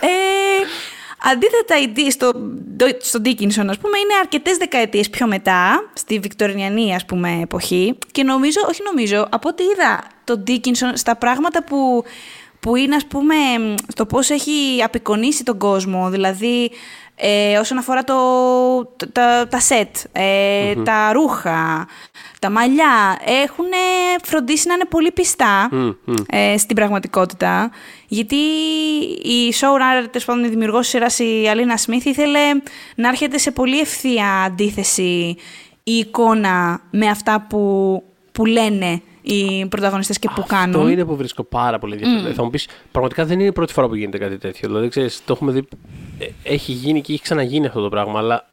[0.00, 0.06] Ε,
[1.32, 2.32] Αντίθετα, η Di- στο,
[2.76, 7.98] το- στο Dickinson, ας πούμε, είναι αρκετές δεκαετίες πιο μετά, στη Βικτοριανή, ας πούμε, εποχή.
[8.12, 12.04] Και νομίζω, όχι νομίζω, από ό,τι είδα το Dickinson στα πράγματα που,
[12.60, 13.34] που είναι, ας πούμε,
[13.88, 16.10] στο πώς έχει απεικονίσει τον κόσμο.
[16.10, 16.70] Δηλαδή,
[17.18, 18.14] ε, όσον αφορά το,
[18.96, 21.88] το- τα, τα σετ, ε, τα ρούχα,
[22.40, 23.64] τα μαλλιά, έχουν
[24.22, 25.68] φροντίσει να είναι πολύ πιστά
[26.30, 27.70] ε, στην πραγματικότητα.
[28.08, 28.36] Γιατί
[29.22, 32.40] η showrunner, τέλος πάντων η δημιουργός της σειράς, η Αλίνα Σμιθ, ήθελε
[32.94, 35.36] να έρχεται σε πολύ ευθεία αντίθεση
[35.82, 38.02] η εικόνα με αυτά που,
[38.32, 40.74] που λένε οι πρωταγωνιστές και που κάνουν.
[40.76, 42.34] Αυτό είναι που βρίσκω πάρα πολύ ενδιαφέρον.
[42.34, 44.68] Θα μου πεις, πραγματικά δεν είναι η πρώτη φορά που γίνεται κάτι τέτοιο.
[44.68, 45.68] Δηλαδή, ξέρεις, το έχουμε δει.
[46.18, 48.46] Ε, Έχει γίνει και έχει ξαναγίνει αυτό το πράγμα, αλλά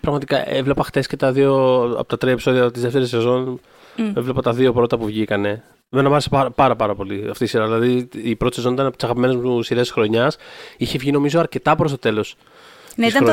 [0.00, 3.60] πραγματικά έβλεπα χτες και τα δύο από τα τρία επεισόδια της δεύτερης σεζόν.
[4.16, 5.62] Έβλεπα τα δύο πρώτα που βγήκανε.
[5.90, 7.64] Εμένα μου άρεσε πάρα, πάρα, πάρα πολύ αυτή η σειρά.
[7.64, 10.36] Δηλαδή, η πρώτη σεζόν ήταν από τις αγαπημένες μου σειρές της χρονιάς.
[10.76, 12.36] Είχε βγει νομίζω αρκετά προς το τέλος.
[12.96, 13.32] ναι, ήταν το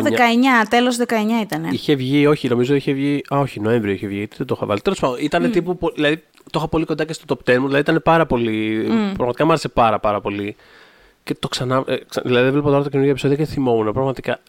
[0.63, 1.03] 19, τέλος 19
[1.41, 1.63] ήταν.
[1.71, 3.23] Είχε βγει, όχι, νομίζω είχε βγει.
[3.33, 4.81] Α, όχι, Νοέμβριο είχε βγει, γιατί δεν το είχα βάλει.
[4.81, 5.77] Τέλος πάντων, ήταν τύπου.
[5.77, 6.15] πο- Δηλαδή,
[6.51, 8.83] το είχα πολύ κοντά και στο top 10 μου, δηλαδή ήταν πάρα πολύ.
[9.13, 10.55] Πραγματικά μου άρεσε πάρα, πάρα πολύ.
[11.31, 11.83] Και το ξανά.
[11.87, 13.93] Ε, ξα- δηλαδή, βλέπω τώρα το καινούργιο επεισόδιο και θυμόμουν.
[13.93, 14.39] Πραγματικά.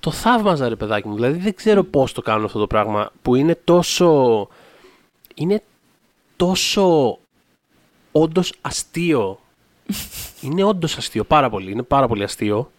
[0.00, 1.14] Το θαύμαζα, ρε παιδάκι μου.
[1.14, 4.48] Δηλαδή, δεν ξέρω πώς το κάνουν αυτό το πράγμα που είναι τόσο.
[5.34, 5.62] Είναι
[6.36, 7.18] τόσο
[8.12, 9.38] όντως αστείο.
[10.42, 11.70] είναι όντως αστείο, πάρα πολύ.
[11.70, 12.70] Είναι πάρα πολύ αστείο.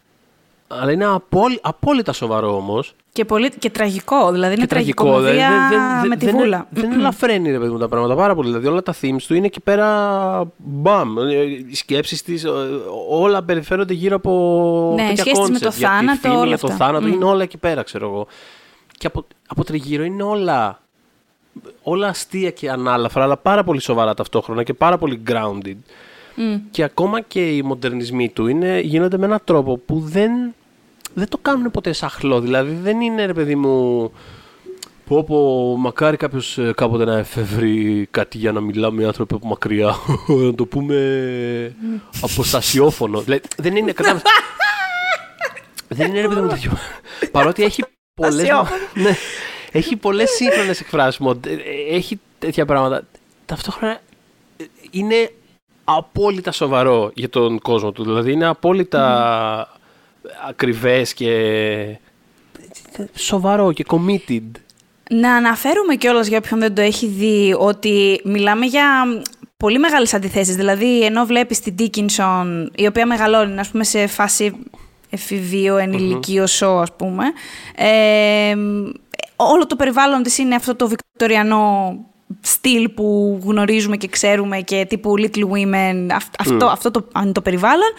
[0.67, 2.93] Αλλά είναι απόλυ- απόλυτα σοβαρό όμως.
[3.11, 5.03] Και, πολύ, και τραγικό, δηλαδή είναι Και τραγικό.
[5.03, 6.67] τραγικομωδία δηλαδή, με τη δεν, βούλα.
[6.69, 8.47] Δεν, δεν ελαφραίνει ρε παιδί μου τα πράγματα πάρα πολύ.
[8.47, 10.43] Δηλαδή όλα τα themes του είναι εκεί πέρα.
[10.57, 11.17] Μπαμ.
[11.19, 12.45] Ε, Οι σκέψεις της,
[13.09, 14.93] όλα περιφέρονται γύρω από.
[14.95, 16.85] Ναι, τέτοια σχέσεις με concept, το για τη θάνατο, φήμη, όλα για το αυτά.
[16.85, 17.07] θάνατο.
[17.07, 17.11] Μμ.
[17.13, 18.27] Είναι όλα εκεί πέρα, ξέρω εγώ.
[18.97, 20.79] Και από, από τριγύρω είναι όλα.
[21.83, 25.75] Όλα αστεία και ανάλαφρα, αλλά πάρα πολύ σοβαρά ταυτόχρονα και πάρα πολύ grounded.
[26.71, 30.31] Και ακόμα και οι μοντερνισμοί του είναι, γίνονται με έναν τρόπο που δεν,
[31.13, 32.39] δεν το κάνουν ποτέ σαχλό.
[32.41, 34.11] Δηλαδή δεν είναι ρε παιδί μου.
[35.05, 39.95] Πω πω, μακάρι κάποιος κάποτε να εφεύρει κάτι για να μιλάμε με άνθρωποι από μακριά.
[40.45, 41.75] να το πούμε
[42.21, 43.21] αποστασιόφωνο.
[43.21, 43.91] δηλαδή, δεν είναι.
[43.91, 44.23] Κατάλαβες.
[45.87, 46.71] δεν είναι ρε παιδί μου τέτοιο.
[47.31, 47.83] Παρότι έχει
[48.13, 48.75] πολλές, Ασιόμορφο.
[49.03, 49.15] ναι,
[49.71, 51.19] έχει πολλές σύγχρονες εκφράσεις.
[51.19, 51.57] μοντ- ε,
[51.89, 53.03] Έχει τέτοια πράγματα.
[53.45, 53.99] Ταυτόχρονα
[54.57, 55.31] ε, είναι
[55.85, 58.03] απόλυτα σοβαρό για τον κόσμο του.
[58.03, 59.69] Δηλαδή είναι απόλυτα
[60.47, 61.31] ακριβές και
[63.13, 64.51] σοβαρό και committed.
[65.09, 69.05] Να αναφέρουμε κιόλας για όποιον δεν το έχει δει ότι μιλάμε για
[69.57, 70.55] πολύ μεγάλες αντιθέσεις.
[70.55, 74.53] Δηλαδή, ενώ βλέπεις την Dickinson, η οποία μεγαλώνει, ας πούμε, σε φάση
[75.09, 77.23] εφηβείο, ενηλικίο σο, ας πούμε,
[77.75, 78.55] ε,
[79.35, 81.95] όλο το περιβάλλον της είναι αυτό το βικτοριανό
[82.45, 87.41] στυλ που γνωρίζουμε και ξέρουμε και τύπου Little Women, αυ- αυτό, αυτό το, είναι το
[87.41, 87.93] περιβάλλον.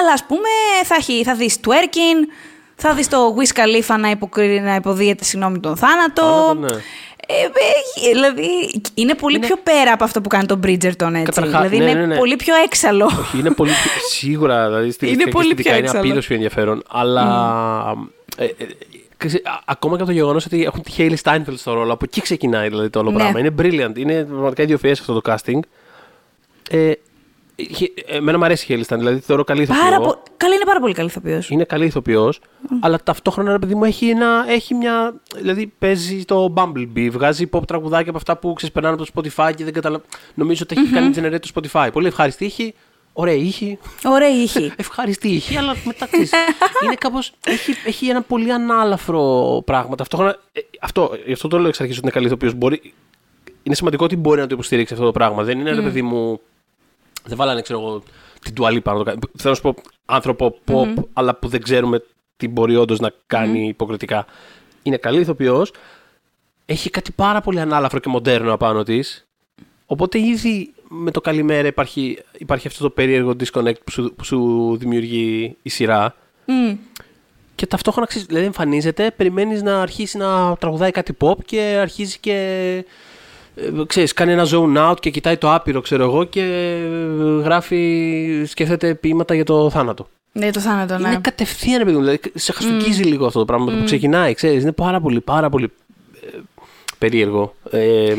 [0.00, 0.48] Αλλά ας πούμε
[0.84, 2.28] θα, έχει, θα δεις twerking,
[2.74, 4.60] θα δεις το Wiz Khalifa να, υποκρι...
[4.60, 6.22] να υποδίεται συγγνώμη τον θάνατο.
[6.22, 6.80] Θάνατο, ναι.
[7.30, 10.80] Ε, έχει- δηλαδή είναι πολύ πιο πέρα από αυτό που κάνει τον Bridgerton
[11.12, 11.22] έτσι.
[11.22, 12.16] Καταρχάς, δηλαδή ναι, είναι ναι, ναι.
[12.16, 13.04] πολύ πιο έξαλλο.
[13.04, 16.00] Όχι, είναι πολύ πιο, σίγουρα, δηλαδή στη Είναι είναι πολύ πολύ πιο είναι έξαλλο.
[16.00, 17.24] απείρως πιο ενδιαφέρον, αλλά
[18.36, 19.07] ε, ε, ξέρεις, α-
[19.64, 22.68] ακόμα και από το γεγονός ότι έχουν τη Hailey Steinfeld στο ρόλο, από εκεί ξεκινάει
[22.68, 23.16] δηλαδή το όλο Ναι.
[23.16, 23.38] πράγμα.
[23.38, 25.58] Είναι brilliant, είναι πραγματικά ιδιοφυές αυτό το casting.
[26.70, 26.92] Ε,
[27.56, 29.82] είχε- εμένα μου αρέσει η Hailey Steinfeld, δηλαδή τη θεωρώ καλή ηθοποιό.
[29.82, 30.22] Πάρα πο...
[30.36, 31.50] Καλά, είναι πάρα πολύ καλή ηθοποιός.
[31.50, 32.40] Είναι καλή ηθοποιός,
[32.80, 35.14] αλλά ταυτόχρονα ρε παιδί μου έχει, ένα, έχει μια.
[35.36, 39.64] Δηλαδή παίζει το Bumblebee, βγάζει pop τραγουδάκια από αυτά που ξεσπερνάνε από το Spotify και
[39.64, 40.10] δεν καταλαβαίνω.
[40.34, 41.88] Νομίζω ότι έχει κάνει generate το Spotify.
[41.92, 42.74] Πολύ ευχάριστη ήχη.
[43.20, 43.78] Ωραία ήχη.
[44.04, 44.72] Ωραία ήχη.
[44.76, 46.30] Ευχάριστη ήχη, αλλά μετά ξέρεις,
[46.84, 49.94] είναι κάπως, έχει, έχει ένα πολύ ανάλαφρο πράγμα.
[49.96, 52.54] Ταυτόχρονα, ε, αυτό, γι' αυτό το λέω εξ αρχής ότι είναι καλή ηθοποιός.
[52.54, 52.94] Μπορεί,
[53.62, 55.42] είναι σημαντικό ότι μπορεί να το υποστηρίξει αυτό το πράγμα.
[55.42, 56.40] Δεν είναι, ρε παιδί μου,
[57.24, 58.02] δεν βάλανε, ξέρω εγώ,
[58.40, 58.98] την τουαλή πάνω.
[58.98, 59.20] να το κάνει.
[59.38, 62.02] Θέλω να σου πω άνθρωπο pop, αλλά που δεν ξέρουμε
[62.36, 64.26] τι μπορεί όντως να κάνει υποκριτικά.
[64.82, 65.72] Είναι καλή ηθοποιός,
[66.66, 69.26] έχει κάτι πάρα πολύ ανάλαφρο και μοντέρνο απάνω της.
[69.86, 74.76] Οπότε ήδη με το καλημέρα υπάρχει, υπάρχει αυτό το περίεργο disconnect που σου, που σου
[74.76, 76.14] δημιουργεί η σειρά.
[76.44, 76.76] Μμ.
[77.54, 82.34] Και ταυτόχρονα ξέρεις, δηλαδή εμφανίζεται, περιμένεις να αρχίσει να τραγουδάει κάτι pop και αρχίζει και
[83.56, 88.44] ε, ξέρεις, κάνει ένα zone out και κοιτάει το άπειρο, ξέρω εγώ, και ε, γράφει,
[88.46, 90.08] σκέφτεται ποίηματα για το θάνατο.
[90.32, 91.08] Ναι, το θάνατο, ναι.
[91.08, 94.62] Είναι κατευθείαν, επειδή δηλαδή, σε χαστοκίζει λίγο αυτό το πράγμα με το που ξεκινάει, ξέρεις,
[94.62, 95.70] είναι πάρα πολύ, πάρα πολύ
[96.14, 96.38] ε,
[96.98, 97.54] περίεργο.
[97.70, 98.14] Ε,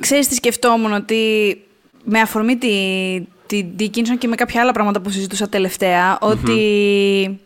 [0.00, 1.60] Ξέρεις τι σκεφτόμουν, ότι
[2.04, 2.68] με αφορμή τη,
[3.46, 7.40] τη Dickinson και με κάποια άλλα πράγματα που συζητούσα τελευταία, ότι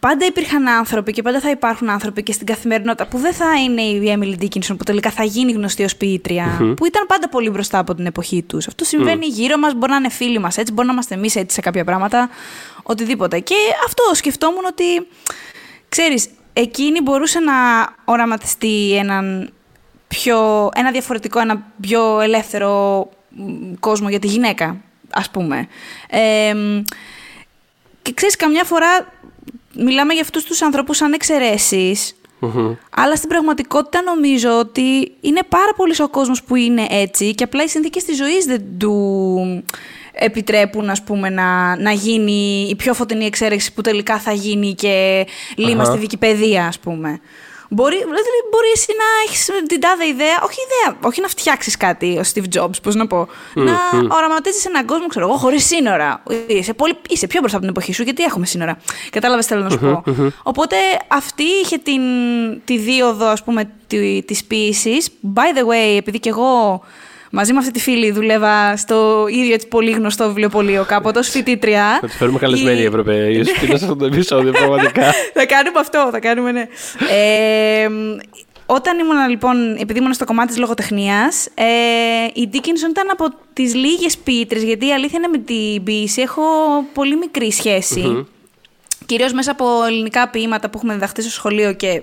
[0.00, 3.82] πάντα υπήρχαν άνθρωποι και πάντα θα υπάρχουν άνθρωποι και στην καθημερινότητα που δεν θα είναι
[3.82, 7.78] η Emily Dickinson που τελικά θα γίνει γνωστή ως ποιήτρια, που ήταν πάντα πολύ μπροστά
[7.78, 8.66] από την εποχή τους.
[8.66, 11.54] Αυτό συμβαίνει γύρω μας, μπορεί να είναι φίλοι μας έτσι, μπορεί να είμαστε εμείς έτσι
[11.54, 12.28] σε κάποια πράγματα,
[12.82, 13.38] οτιδήποτε.
[13.38, 13.54] Και
[13.86, 15.06] αυτό σκεφτόμουν ότι,
[15.88, 17.52] ξέρεις, εκείνη μπορούσε να
[18.04, 19.52] οραματιστεί έναν
[20.18, 24.76] πιο, ένα διαφορετικό, ένα πιο ελεύθερο μ, κόσμο για τη γυναίκα,
[25.10, 25.68] ας πούμε.
[26.08, 26.82] Ε, μ,
[28.02, 29.12] και ξέρεις, καμιά φορά
[29.74, 32.14] μιλάμε για αυτούς τους ανθρώπους σαν εξαιρέσεις,
[32.90, 37.62] αλλά στην πραγματικότητα νομίζω ότι είναι πάρα πολύ ο κόσμος που είναι έτσι και απλά
[37.62, 39.64] οι συνθήκες της ζωής δεν του
[40.12, 45.26] επιτρέπουν ας πούμε, να, να γίνει η πιο φωτεινή εξαίρεση που τελικά θα γίνει και
[45.56, 45.92] λίμα Αχα.
[45.92, 47.20] στη Wikipedia, ας πούμε.
[47.72, 52.18] Μπορεί, δηλαδή, μπορεί εσύ να έχεις την τάδε ιδέα, όχι ιδέα, όχι να φτιάξεις κάτι
[52.18, 53.28] ο Steve Jobs, πώς να πω.
[53.54, 53.72] να
[54.10, 56.22] οραματίζεις έναν κόσμο, ξέρω εγώ, χωρίς σύνορα.
[56.46, 58.78] Είσαι, πολύ, είσαι πιο μπροστά από την εποχή σου, γιατί έχουμε σύνορα.
[59.10, 60.02] Κατάλαβες, θέλω να σου πω.
[60.42, 60.76] Οπότε
[61.08, 62.02] αυτή είχε την,
[62.64, 63.70] τη δίωδο, ας πούμε,
[64.24, 65.08] της ποιήσης.
[65.34, 66.82] By the way, επειδή και εγώ
[67.30, 71.98] μαζί με αυτή τη φίλη δούλευα στο ίδιο έτσι πολύ γνωστό βιβλιοπωλείο κάποτε ω φοιτήτρια.
[72.00, 73.32] θα του φέρουμε καλεσμένοι οι Η- Ευρωπαίοι.
[73.38, 75.02] Ίσως είναι σε αυτό το επεισόδιο, πραγματικά.
[75.34, 76.66] θα κάνουμε αυτό, θα κάνουμε ναι.
[77.10, 77.88] Ε,
[78.66, 81.64] όταν ήμουν λοιπόν, επειδή ήμουν στο κομμάτι της λογοτεχνίας, ε,
[82.34, 86.42] η Dickinson ήταν από τις λίγες ποιήτρες, γιατί η αλήθεια είναι με την ποιήση έχω
[86.92, 88.26] πολύ μικρή σχέση.
[89.06, 92.02] Κυρίως μέσα από ελληνικά ποίηματα που έχουμε διδαχτεί στο σχολείο και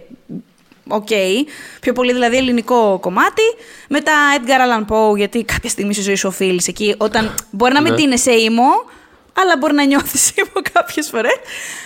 [0.87, 1.07] Οκ.
[1.81, 3.41] Πιο πολύ δηλαδή ελληνικό κομμάτι.
[3.89, 4.49] Μετά Edgar
[4.81, 6.95] Allan Poe, γιατί κάποια στιγμή στη ζωή σου οφείλεις εκεί.
[6.97, 7.97] Όταν μπορεί να μην Ναι.
[7.97, 8.63] ντύνεσαι emo,
[9.39, 11.35] αλλά μπορεί να νιώθεις emo κάποιες φορές.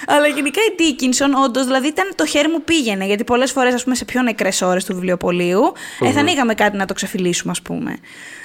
[0.07, 3.05] Αλλά γενικά η Dickinson, όντως, δηλαδή ήταν το χέρι μου πήγαινε.
[3.05, 6.77] Γιατί πολλές φορές, ας πούμε, σε πιο νεκρές ώρες του βιβλιοπωλείου, ε, θα ανοίγαμε κάτι
[6.77, 7.97] να το ξεφυλλίσουμε, ας πούμε.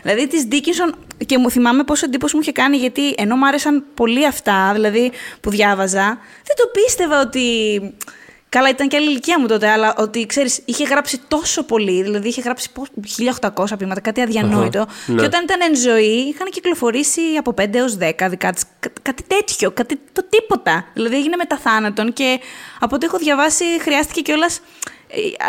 [0.03, 0.93] Δηλαδή της Dickinson,
[1.27, 5.13] και μου θυμάμαι πόσο εντύπωση μου είχε κάνει, γιατί ενώ μου άρεσαν πολύ αυτά, δηλαδή
[5.41, 6.07] που διάβαζα,
[6.45, 7.45] δεν το πίστευα ότι.
[8.49, 12.03] Καλά, ήταν και άλλη ηλικία μου τότε, αλλά ότι ξέρεις, είχε γράψει τόσο πολύ.
[12.03, 14.80] Δηλαδή, είχε γράψει πώς- 1800 ποίηματα, κάτι αδιανόητο.
[14.80, 15.20] Αχα, ναι.
[15.20, 18.64] Και όταν ήταν εν ζωή, είχαν κυκλοφορήσει από 5 έως 10 δικά της.
[19.03, 20.84] Κάτι τέτοιο, κάτι το τίποτα.
[20.94, 22.40] Δηλαδή, έγινε μετά θάνατον και
[22.80, 24.61] από ό,τι έχω διαβάσει, χρειάστηκε κιόλας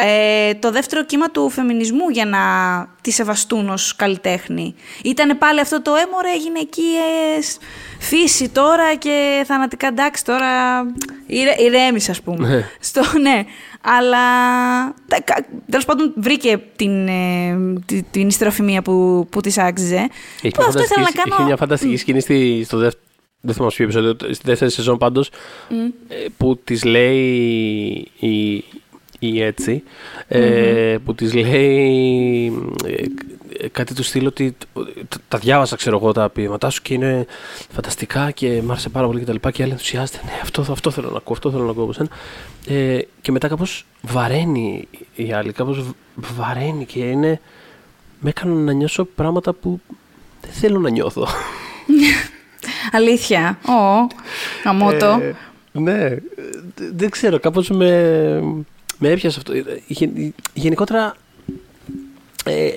[0.05, 2.39] ε, το δεύτερο κύμα του φεμινισμού για να
[3.01, 4.75] τη σεβαστούν ως καλλιτέχνη.
[5.03, 7.57] Ήτανε πάλι αυτό το έμορε γυναικείες
[7.99, 10.81] φύση τώρα και θανατικά εντάξει τώρα
[11.27, 12.47] ηρε, ηρέμησε ας πούμε.
[12.47, 12.69] Ναι.
[12.79, 13.43] Στο, ναι.
[13.81, 14.17] Αλλά
[15.69, 20.07] τέλος πάντων βρήκε την, ε, την, την ιστεροφημία που, που της άξιζε.
[20.41, 21.35] Είχε Που μια αυτό ήθελα να φανταστική- κάνω...
[21.35, 23.03] είχε μια φανταστική σκηνή στη, στο δεύτερο.
[23.41, 25.29] Δεν θυμάμαι σε ποιο επεισόδιο, στη δεύτερη σεζόν πάντως,
[26.37, 27.17] που της λέει
[28.19, 28.63] η,
[29.19, 29.83] η έτσι,
[30.27, 32.53] ε, που της λέει
[32.85, 32.93] ε,
[33.59, 34.55] ε, κάτι του στυλ ότι
[35.07, 37.25] τα- τα διάβασα ξέρω εγώ τα ποίηματά σου και είναι
[37.71, 40.65] φανταστικά και μ' άρεσε πάρα πολύ και τα λοιπά και η άλλη ενθουσιάζεται, ναι αυτό,
[40.69, 42.09] αυτό θέλω να ακούω, αυτό θέλω να ακούω από σένα.
[42.67, 47.39] Ε, και μετά κάπως βαραίνει η άλλη, κάπως β- βαραίνει και είναι,
[48.19, 49.79] με έκανε να νιώσω πράγματα που
[50.41, 51.27] δεν θέλω να νιώθω.
[52.91, 53.59] Αλήθεια.
[53.67, 54.07] Ω,
[54.63, 55.19] αμότο.
[55.21, 55.35] Ε,
[55.71, 56.21] ναι, ε,
[56.75, 58.43] δε- δεν ξέρω, κάπως με,
[58.97, 59.53] με έπιασε αυτό.
[59.53, 61.15] Ε, γεν- γενικότερα
[62.45, 62.69] ε,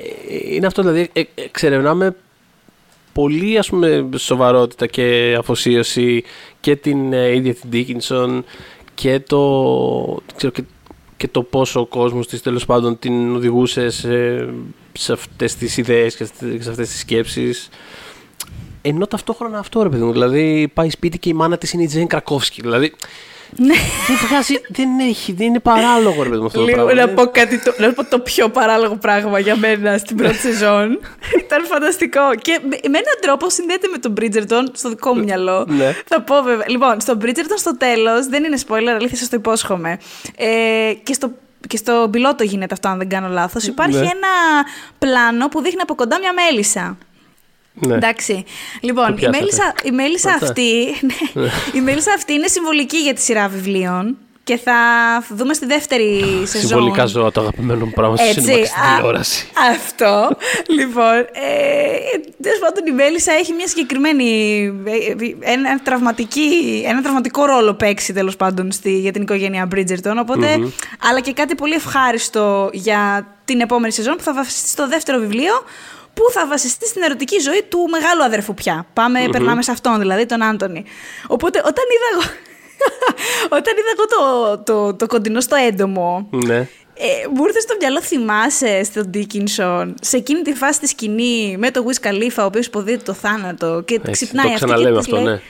[0.51, 2.17] είναι αυτό, δηλαδή ε, εξερευνάμε
[3.13, 6.25] πολύ ας πούμε σοβαρότητα και αφοσίωση
[6.61, 8.43] και την ε, ίδια την Dickinson
[8.95, 10.63] και το, ξέρω, και,
[11.17, 14.49] και το πόσο ο κόσμος της τέλος πάντων την οδηγούσε σε,
[14.93, 16.25] σε αυτές τις ιδέες και
[16.59, 17.69] σε αυτές τις σκέψεις
[18.83, 21.87] ενώ ταυτόχρονα αυτό ρε παιδί μου, δηλαδή πάει σπίτι και η μάνα της είναι η
[21.87, 22.93] Τζέν Κρακόφσκι, δηλαδή
[23.57, 23.75] Ναι.
[24.07, 26.95] δεν βγάζει, δεν έχει, δεν είναι παράλογο ρε παιδί μου αυτό το Λίγο πράγμα.
[27.01, 30.37] να Δεν- πω κάτι, το, να πω το πιο παράλογο πράγμα για μένα στην πρώτη
[30.49, 31.01] σεζόν.
[31.41, 32.21] Ήταν φανταστικό.
[32.41, 35.65] Και με με έναν τρόπο συνδέεται με τον Bridgerton στο δικό μου μυαλό.
[35.69, 35.95] Ναι.
[36.07, 36.65] Θα πω βέβαια.
[36.69, 39.99] Λοιπόν, στον Bridgerton στο τέλος, δεν είναι spoiler, αλήθεια σας το υπόσχομαι.
[40.37, 41.31] Ε, και στο
[41.67, 43.65] και στο πιλότο γίνεται αυτό, αν δεν κάνω λάθος.
[43.67, 44.01] Υπάρχει Ναι.
[44.05, 44.29] ένα
[44.99, 46.99] πλάνο που δείχνει από κοντά μια μέλισσα.
[47.87, 47.95] Ναι.
[47.95, 48.45] Εντάξει.
[48.81, 49.39] Λοιπόν, Το η πιάσατε.
[49.39, 50.49] μέλισσα, η μέλισσα Μάλιστα.
[50.49, 50.95] αυτή,
[51.33, 54.75] ναι, η μέλισσα αυτή είναι συμβολική για τη σειρά βιβλίων και θα
[55.29, 56.69] δούμε στη δεύτερη σεζόν.
[56.69, 59.49] Συμβολικά ζώα το αγαπημένο μου πράγμα στη Έτσι, σινεμά και στην α, τηλεόραση.
[59.75, 60.29] Αυτό.
[60.69, 67.75] λοιπόν, ε, τέλος πάντων η Μέλισσα έχει μια συγκεκριμένη, ε, ένα, τραυματική, ένα τραυματικό ρόλο
[67.75, 70.59] παίξει τέλος πάντων στη, για την οικογένεια Bridgerton, οποτε
[71.09, 75.53] αλλά και κάτι πολύ ευχάριστο για την επόμενη σεζόν που θα βασιστεί στο δεύτερο βιβλίο,
[76.21, 78.87] που θα βασιστεί στην ερωτική ζωή του μεγάλου αδερφού πια.
[78.93, 80.85] Πάμε, περνάμε σε αυτόν δηλαδή, τον Άντονι.
[81.27, 82.23] Οπότε όταν είδα εγώ,
[83.59, 86.57] όταν είδα εγώ το, το, το κοντινό στο έντομο, Ναι.
[86.95, 91.71] ε, μου ήρθε στο μυαλό, θυμάσαι στον Dickinson, σε εκείνη τη φάση τη σκηνή με
[91.71, 94.97] το Wiz Khalifa, ο οποίος υποδύει το θάνατο και Έτσι, ξυπνάει το αυτή ξαναλέμε και
[95.05, 95.41] της αυτό, λέει- ναι.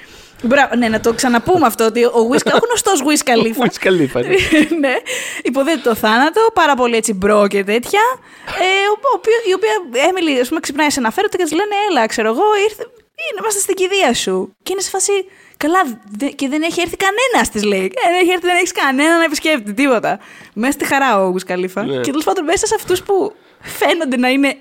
[0.42, 3.64] Μπράβο, ναι, να το ξαναπούμε αυτό, ότι ο, Wiz, ο γνωστός Wiz Khalifa.
[3.66, 4.30] Wiz Khalifa, ναι.
[4.88, 4.94] ναι,
[5.42, 8.00] υποδύει το θάνατο, πάρα πολύ έτσι bro και τέτοια.
[8.46, 11.52] Ε, ο, ο, οποίο- η οποία Έμιλι, ας πούμε, ξυπνάει σε ένα φέρετο και της
[11.52, 14.56] λένε, Έλα, ξέρω εγώ, ήρθε, είναι, είμαστε στην κηδεία σου.
[14.62, 15.12] Και είναι σε φάση,
[15.56, 15.80] Καλά,
[16.18, 17.92] δε- και δεν έχει έρθει κανένας, της λέει.
[18.04, 20.18] Δεν έχει έρθει, δεν έχεις κανένα να επισκέπτεται, τίποτα.
[20.54, 21.84] Μέσα στη χαρά ο Wiz Khalifa.
[21.86, 22.00] Ναι.
[22.00, 24.58] Και τέλος πάντων, μέσα σε αυτούς που φαίνονται να είναι.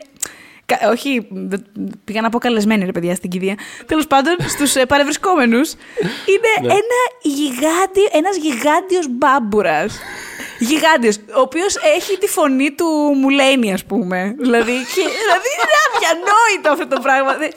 [0.70, 1.66] Κα- Όχι, δεν-
[2.06, 3.56] πήγα να πω καλεσμένοι ρε παιδιά στην κηδεία.
[3.86, 6.74] Τέλος πάντων, στους ε, παρευρισκόμενους είναι Ναι.
[6.74, 10.00] ένα γιγάντιο, ένας γιγάντιος μπάμπουρας.
[10.60, 14.36] Γιγάντιος, ο οποίος έχει τη φωνή του Μουλένι, ας πούμε.
[14.40, 17.34] Δηλαδή, και, δηλαδή είναι αδιανόητο αυτό το πράγμα.
[17.38, 17.54] Δεν-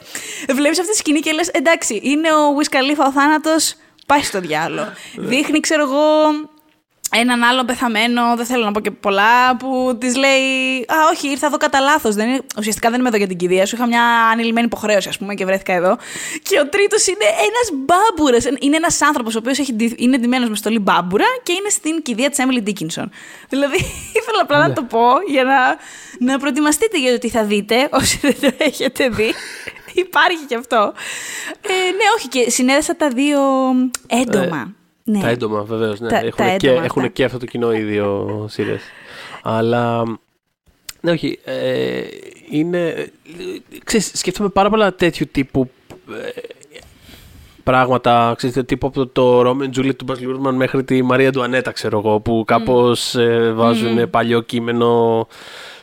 [0.55, 4.39] Βλέπεις αυτή τη σκηνή και λες, εντάξει, είναι ο Wiz Khalifa ο θάνατος, πάει στο
[4.39, 4.87] διάλογο.
[5.17, 6.05] Δείχνει, ξέρω εγώ,
[7.19, 10.41] έναν άλλο πεθαμένο, δεν θέλω να πω και πολλά, που της λέει
[10.87, 12.15] Α, όχι, ήρθα εδώ κατά λάθος.
[12.57, 13.75] Ουσιαστικά δεν είμαι εδώ για την κηδεία σου.
[13.75, 15.97] Είχα μια ανηλυμένη υποχρέωση, ας πούμε, και βρέθηκα εδώ.
[16.41, 18.45] Και ο τρίτος είναι ένας μπάμπουρας.
[18.59, 19.57] Είναι ένας άνθρωπος ο οποίος
[19.95, 23.05] είναι ντυμένος με στολή μπάμπουρα και είναι στην κηδεία της Emily Dickinson.
[23.49, 23.77] Δηλαδή,
[24.19, 25.77] ήθελα απλά να το πω για να,
[26.31, 29.33] να προετοιμαστείτε για το τι θα δείτε, όσοι δεν το έχετε δει.
[29.93, 30.93] Υπάρχει και αυτό.
[31.61, 33.39] Ε, ναι, όχι, και συνέδεσα τα δύο
[34.07, 34.75] έντομα.
[35.03, 35.19] Ναι.
[35.19, 35.99] Τα έντομα, βεβαίως.
[35.99, 36.09] Ναι.
[36.09, 37.13] Τα- έχουν, τα και, έντομα έχουν αυτά.
[37.13, 38.77] και αυτό το κοινό οι δύο σειρέ.
[39.43, 40.03] Αλλά.
[41.01, 41.39] Ναι, όχι.
[41.43, 42.01] Ε,
[42.49, 43.11] είναι.
[43.83, 45.69] Ξέρεις, σκέφτομαι πάρα πολλά τέτοιου τύπου
[46.09, 46.41] ε,
[47.63, 48.33] πράγματα.
[48.37, 51.31] Ξέρεις, το τύπου από το, το Romeo and Juliet του Baz Luhrmann μέχρι τη Μαρία
[51.31, 55.27] Αντουανέτα, ξέρω εγώ, που κάπως ε, βάζουν παλιό κείμενο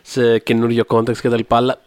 [0.03, 1.41] σε καινούριο context κτλ.
[1.49, 1.81] Αλλά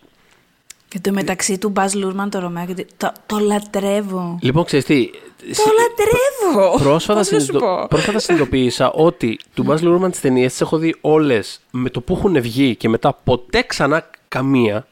[0.93, 4.37] Και το μεταξύ του Baz Luhrmann το Ρωμαίο και το, το λατρεύω.
[4.41, 5.09] λοιπόν, ξέρεις τι.
[5.39, 6.77] Το λατρεύω!
[6.83, 7.59] Πρόσφατα, Πώς να σου συνειδητο...
[7.59, 12.01] πω; πρόσφατα συνειδητοποίησα ότι του Baz Luhrmann τις ταινίες τις έχω δει όλες με το
[12.01, 14.87] που έχουν βγει και μετά ποτέ ξανά καμία.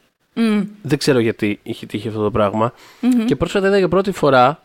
[0.81, 2.73] Δεν ξέρω γιατί είχε τύχει αυτό το πραγμα
[3.25, 4.61] Και πρόσφατα είδα για πρώτη φορά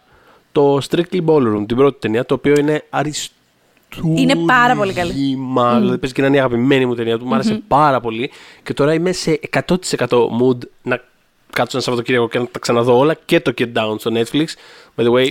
[0.52, 4.20] το Strictly Ballroom, την πρώτη ταινία, το οποίο είναι αριστούργημα.
[4.20, 5.12] Είναι πάρα πολύ καλή.
[5.78, 8.30] Δηλαδή παίζει και να είναι η αγαπημένη μου ταινία του, μου άρεσε πάρα πολύ.
[8.62, 9.74] Και τώρα είμαι σε 100%
[10.08, 11.00] mood να
[11.56, 14.44] κάτσω ένα Σαββατοκύριακο και να τα ξαναδώ όλα και το Get Down στο Netflix.
[14.96, 15.28] By the way,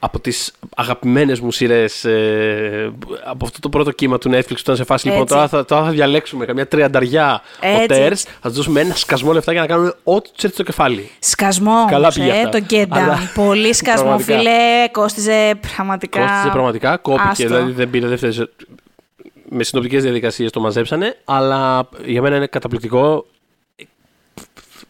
[0.00, 2.92] από τις αγαπημένες μου σειρές ε,
[3.24, 5.34] από αυτό το πρώτο κύμα του Netflix που ήταν σε φάση λοιπόν Έτσι.
[5.34, 7.82] τώρα θα, τώρα θα διαλέξουμε καμιά τριανταριά Έτσι.
[7.82, 11.10] οτέρς θα τους δώσουμε ένα σκασμό λεφτά για να κάνουμε ό,τι τους έρθει στο κεφάλι.
[11.18, 12.48] Σκασμό Καλά όμως, πήγε ε, αυτά.
[12.50, 12.86] το get down.
[12.90, 14.38] Αλλά- Πολύ σκασμό, Πραγματικά.
[14.38, 14.88] φίλε.
[14.92, 16.20] Κόστιζε πραγματικά.
[16.20, 17.46] Κόστιζε πραγματικά, κόπηκε, Άστο.
[17.46, 18.48] δηλαδή δεν πήρε δεύτερες
[19.48, 23.26] με συνοπτικές διαδικασίες το μαζέψανε, αλλά για μένα είναι καταπληκτικό.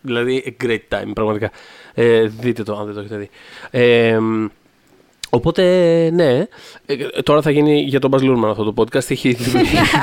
[0.01, 1.51] Δηλαδή, a great time, πραγματικά.
[1.95, 3.31] Ε, δείτε το, αν δεν το έχετε δει.
[3.71, 4.19] Ε,
[5.31, 5.63] οπότε,
[6.13, 6.29] ναι,
[6.87, 9.11] ε, τώρα θα γίνει για τον Baz Luhrmann αυτό το podcast.
[9.11, 9.33] Έχει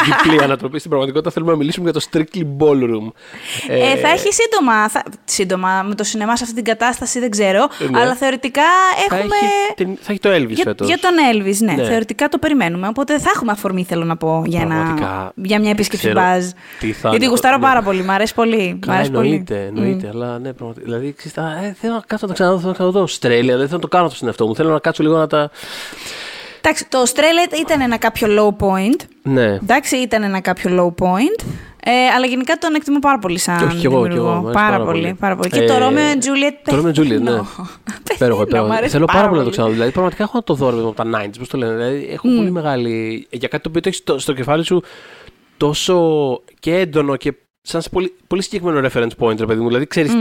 [0.05, 0.77] διπλή ανατροπή.
[0.77, 3.11] Στην πραγματικότητα θέλουμε να μιλήσουμε για το Strictly Ballroom.
[3.67, 7.67] Ε, θα έχει σύντομα, θα, σύντομα με το σινεμά σε αυτή την κατάσταση, δεν ξέρω.
[7.91, 7.99] Ναι.
[7.99, 8.61] Αλλά θεωρητικά
[9.09, 9.35] θα, έχουμε.
[9.35, 10.87] έχει, την- θα έχει το Elvis Για, φέτος.
[10.87, 11.83] για τον Elvis, ναι, Ναι.
[11.83, 12.87] Θεωρητικά το περιμένουμε.
[12.87, 16.45] Οπότε θα έχουμε αφορμή, θέλω να πω, για, ένα, Πραγματικά, για μια επίσκεψη ξέρω μπαζ.
[16.79, 17.73] τι θα Γιατί είναι γουστάρω αυτό, ναι.
[17.73, 18.03] πάρα πολύ.
[18.03, 18.73] Μ' αρέσει πολύ.
[18.75, 19.27] Μ' Καλά, αρέσει πολύ.
[19.27, 20.07] εννοείται, εννοείται.
[20.13, 20.85] Αλλά ναι, πραγματικά.
[20.85, 23.57] Δηλαδή, ξέρεις, τα- ε, θέλω να κάτσω να τα ξαναδώ, θέλω να ξαναδώ Australia.
[23.57, 24.55] Δεν θέλω να το κάνω αυτό στον εαυτό μου.
[24.55, 25.49] Θέλω να κάτσω λίγο να τα.
[26.61, 28.27] Εντάξει, το Australia ήταν ένα κάποιο
[28.59, 28.99] low point.
[29.23, 29.45] Ναι.
[29.53, 31.45] Εντάξει, ήταν ένα κάποιο low point.
[31.87, 34.31] Ε, αλλά γενικά τον εκτιμώ πάρα πολύ σαν Και όχι κι εγώ, κι δημιουργό.
[34.31, 35.13] εγώ, μου αρέσει πάρα, πάρα πολύ, πολύ.
[35.13, 35.49] πάρα πολύ.
[35.53, 36.53] Ε, και το Romeo and Juliet.
[36.63, 37.31] Το Romeo and Juliet, ναι.
[37.31, 37.47] πεθαίνω.
[38.15, 38.67] Υπέροχο, Πεθαίνω, υπέροχο.
[38.67, 39.51] μ' αρέσει Θέλω πάρα πολύ να το πολύ.
[39.51, 39.73] ξαναδώ.
[39.73, 41.75] Δηλαδή, πραγματικά έχω το δώρο από τα 90s, πώς το λένε.
[41.75, 43.27] Δηλαδή, έχω πολύ μεγάλη.
[43.29, 44.83] Για κάτι το οποίο το έχεις στο, στο κεφάλι σου
[45.57, 45.97] τόσο
[46.59, 49.67] και έντονο και σαν σε πολύ, πολύ συγκεκριμένο reference point, ρε παιδί μου.
[49.67, 50.11] Δηλαδή, ξέρεις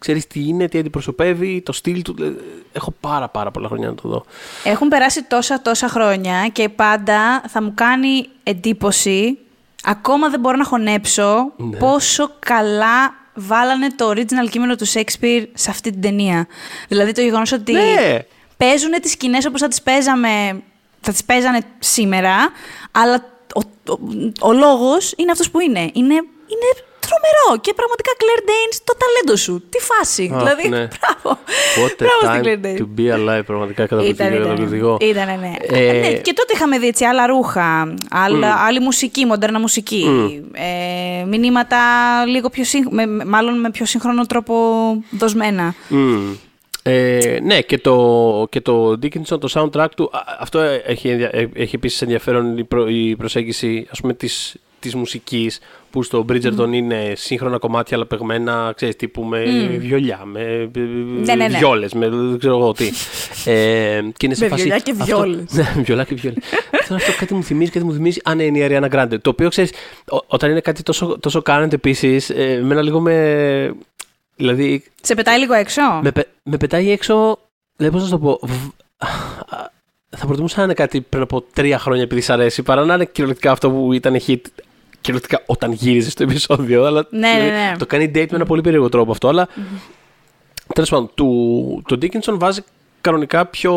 [0.00, 2.14] ξέρεις τι είναι, τι αντιπροσωπεύει, το στυλ του.
[2.14, 2.36] Δηλαδή,
[2.72, 4.24] Έχω πάρα, πάρα πολλά χρόνια να το δω.
[4.64, 9.38] Έχουν περάσει τόσα τόσα χρόνια και πάντα θα μου κάνει εντύπωση,
[9.84, 11.76] ακόμα δεν μπορώ να χωνέψω, Ναι.
[11.76, 16.46] πόσο καλά βάλανε το original κείμενο του Shakespeare σε αυτή την ταινία.
[16.88, 18.18] Δηλαδή το γεγονός ότι Ναι.
[18.56, 20.62] παίζουν τις σκηνές όπως θα τις παίζαμε,
[21.00, 22.34] θα τις παίζανε σήμερα,
[22.90, 23.24] αλλά
[23.54, 23.60] ο,
[23.92, 23.98] ο,
[24.40, 25.80] ο λόγος είναι αυτός που είναι.
[25.80, 26.68] Είναι, είναι
[27.10, 29.54] τρομερό και πραγματικά Claire Danes το ταλέντο σου.
[29.72, 30.30] Τι φάση.
[30.34, 30.88] Αχ, δηλαδή, ναι.
[30.94, 31.38] μπράβο.
[31.80, 32.78] What Μπράβο a στην time Claire Danes.
[32.80, 34.24] to be alive, πραγματικά καταπληκτικό.
[34.28, 34.42] Ήταν, ήταν.
[34.48, 34.96] καταπληκτικό.
[35.00, 35.52] Ήτανε, ναι.
[35.78, 36.12] Ε, ναι.
[36.12, 40.04] Και τότε είχαμε δει έτσι άλλα ρούχα, άλλα, άλλη μουσική, μοντέρνα μουσική.
[40.52, 41.78] Ε, μηνύματα
[42.26, 42.86] λίγο πιο σύγχ...
[42.90, 44.54] με, με- μάλλον με πιο σύγχρονο τρόπο
[45.10, 45.74] δοσμένα.
[45.88, 46.32] Μμμ.
[46.82, 51.48] Ε, ναι, και το, και το Dickinson, το soundtrack του, α, αυτό έχει, ενδια- ε,
[51.54, 55.58] έχει επίσης ενδιαφέρον η, προ- η προσέγγιση ας πούμε της, της μουσικής
[55.90, 59.42] που στο Bridgerton είναι σύγχρονα κομμάτια αλλά παιγμένα, ξέρεις, τύπου με
[59.78, 60.78] βιολιά, με ε,
[61.24, 61.58] Ναι, ναι, ναι.
[61.58, 62.90] βιόλες, με δεν ξέρω εγώ τι.
[63.44, 65.52] Ε, και είναι σε Με φάση, βιολιά και αυτό- βιόλες.
[65.54, 66.38] ναι, βιολιά και βιόλες.
[66.80, 68.20] αυτό, αυτό κάτι μου θυμίζει, κάτι μου θυμίζει.
[68.24, 69.16] Α, ναι, είναι η Ariana Grande.
[69.22, 69.72] Το οποίο, ξέρεις,
[70.10, 73.74] ό- όταν είναι κάτι τόσο, τόσο current επίσης, ε, εμένα λίγο με...
[74.36, 77.38] Δηλαδή, Σε πετάει λίγο έξω; με, πε- με πετάει έξω.
[77.76, 78.40] Δηλαδή, πώς να σου το πω.
[78.42, 79.06] β-
[80.16, 83.04] Θα προτιμούσα να είναι κάτι πριν από τρία χρόνια επειδή σ' αρέσει παρά να είναι
[83.04, 84.40] κυριολεκτικά αυτό που ήταν hit.
[85.00, 86.84] Κυριολεκτικά όταν γύριζε στο επεισόδιο.
[86.84, 87.74] Αλλά, Ναι, ναι, δηλαδή, ναι.
[87.78, 89.28] Το κάνει date με ένα πολύ περίεργο τρόπο αυτό.
[89.28, 89.48] Αλλά
[90.74, 92.60] τέλος πάντων, του, το Dickinson βάζει
[93.00, 93.72] κανονικά πιο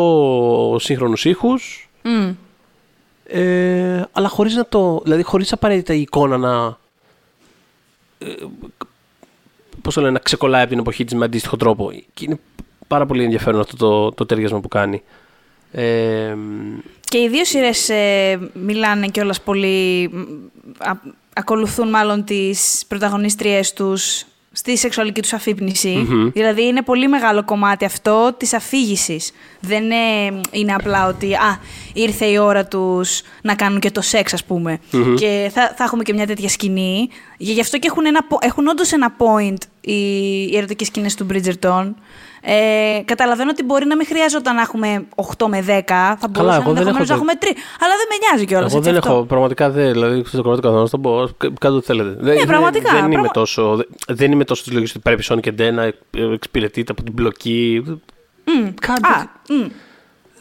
[0.80, 1.88] σύγχρονους ήχους.
[2.02, 2.30] Μμ.
[3.26, 5.00] Ε, αλλά χωρίς να το.
[5.04, 6.78] Δηλαδή, χωρίς απαραίτητα η εικόνα να.
[8.18, 8.32] Ε,
[9.82, 11.92] Πώς το λένε, να ξεκολλάει από την εποχή της με αντίστοιχο τρόπο.
[12.14, 12.38] Και είναι
[12.86, 15.02] πάρα πολύ ενδιαφέρον αυτό το, το τέριασμα που κάνει.
[15.72, 16.36] Ε,
[17.14, 20.08] Και οι δύο σειρές ε, μιλάνε κιόλας πολύ.
[20.12, 20.20] μ,
[20.78, 21.00] α-
[21.34, 26.06] ακολουθούν μάλλον τις πρωταγωνίστριές τους στη σεξουαλική τους αφύπνιση.
[26.32, 29.32] Δηλαδή είναι πολύ μεγάλο κομμάτι αυτό της αφήγησης.
[29.60, 31.60] Δεν είναι, είναι απλά ότι α,
[31.92, 34.78] ήρθε η ώρα τους να κάνουν και το σεξ ας πουμε
[35.16, 37.08] Και θα, θα έχουμε και μια τέτοια σκηνή.
[37.38, 39.92] Γι' γι' αυτό και έχουν, ένα, πο- έχουν όντως ένα point οι,
[40.42, 41.90] οι ερωτικές σκηνές του Bridgerton.
[42.46, 45.04] Ε, καταλαβαίνω ότι μπορεί να μην χρειάζονταν να έχουμε
[45.38, 45.64] 8 με 10.
[46.18, 47.46] Θα μπορούσαν εγώ δεν ενδεχομένως έχω να έχουμε 3.
[47.80, 48.72] Αλλά δεν με νοιάζει κιόλας.
[48.72, 51.86] εγώ δεν έχω, πραγματικά δεν, δηλαδή στο κομμάτι του καθενό θα πω, κα- κάντε ό,τι
[51.86, 52.08] θέλετε.
[52.20, 55.22] Δεν, δεν- πραγματικά, Δεν, είμαι πραγμα- τόσο, δεν, δεν είμαι τόσο τη λογική ότι πρέπει
[55.22, 55.92] Σόνι και Ντε να
[56.34, 57.82] εξυπηρετείτε από την μπλοκή.
[58.80, 59.08] Κάντε.
[59.08, 59.66] Α, μ.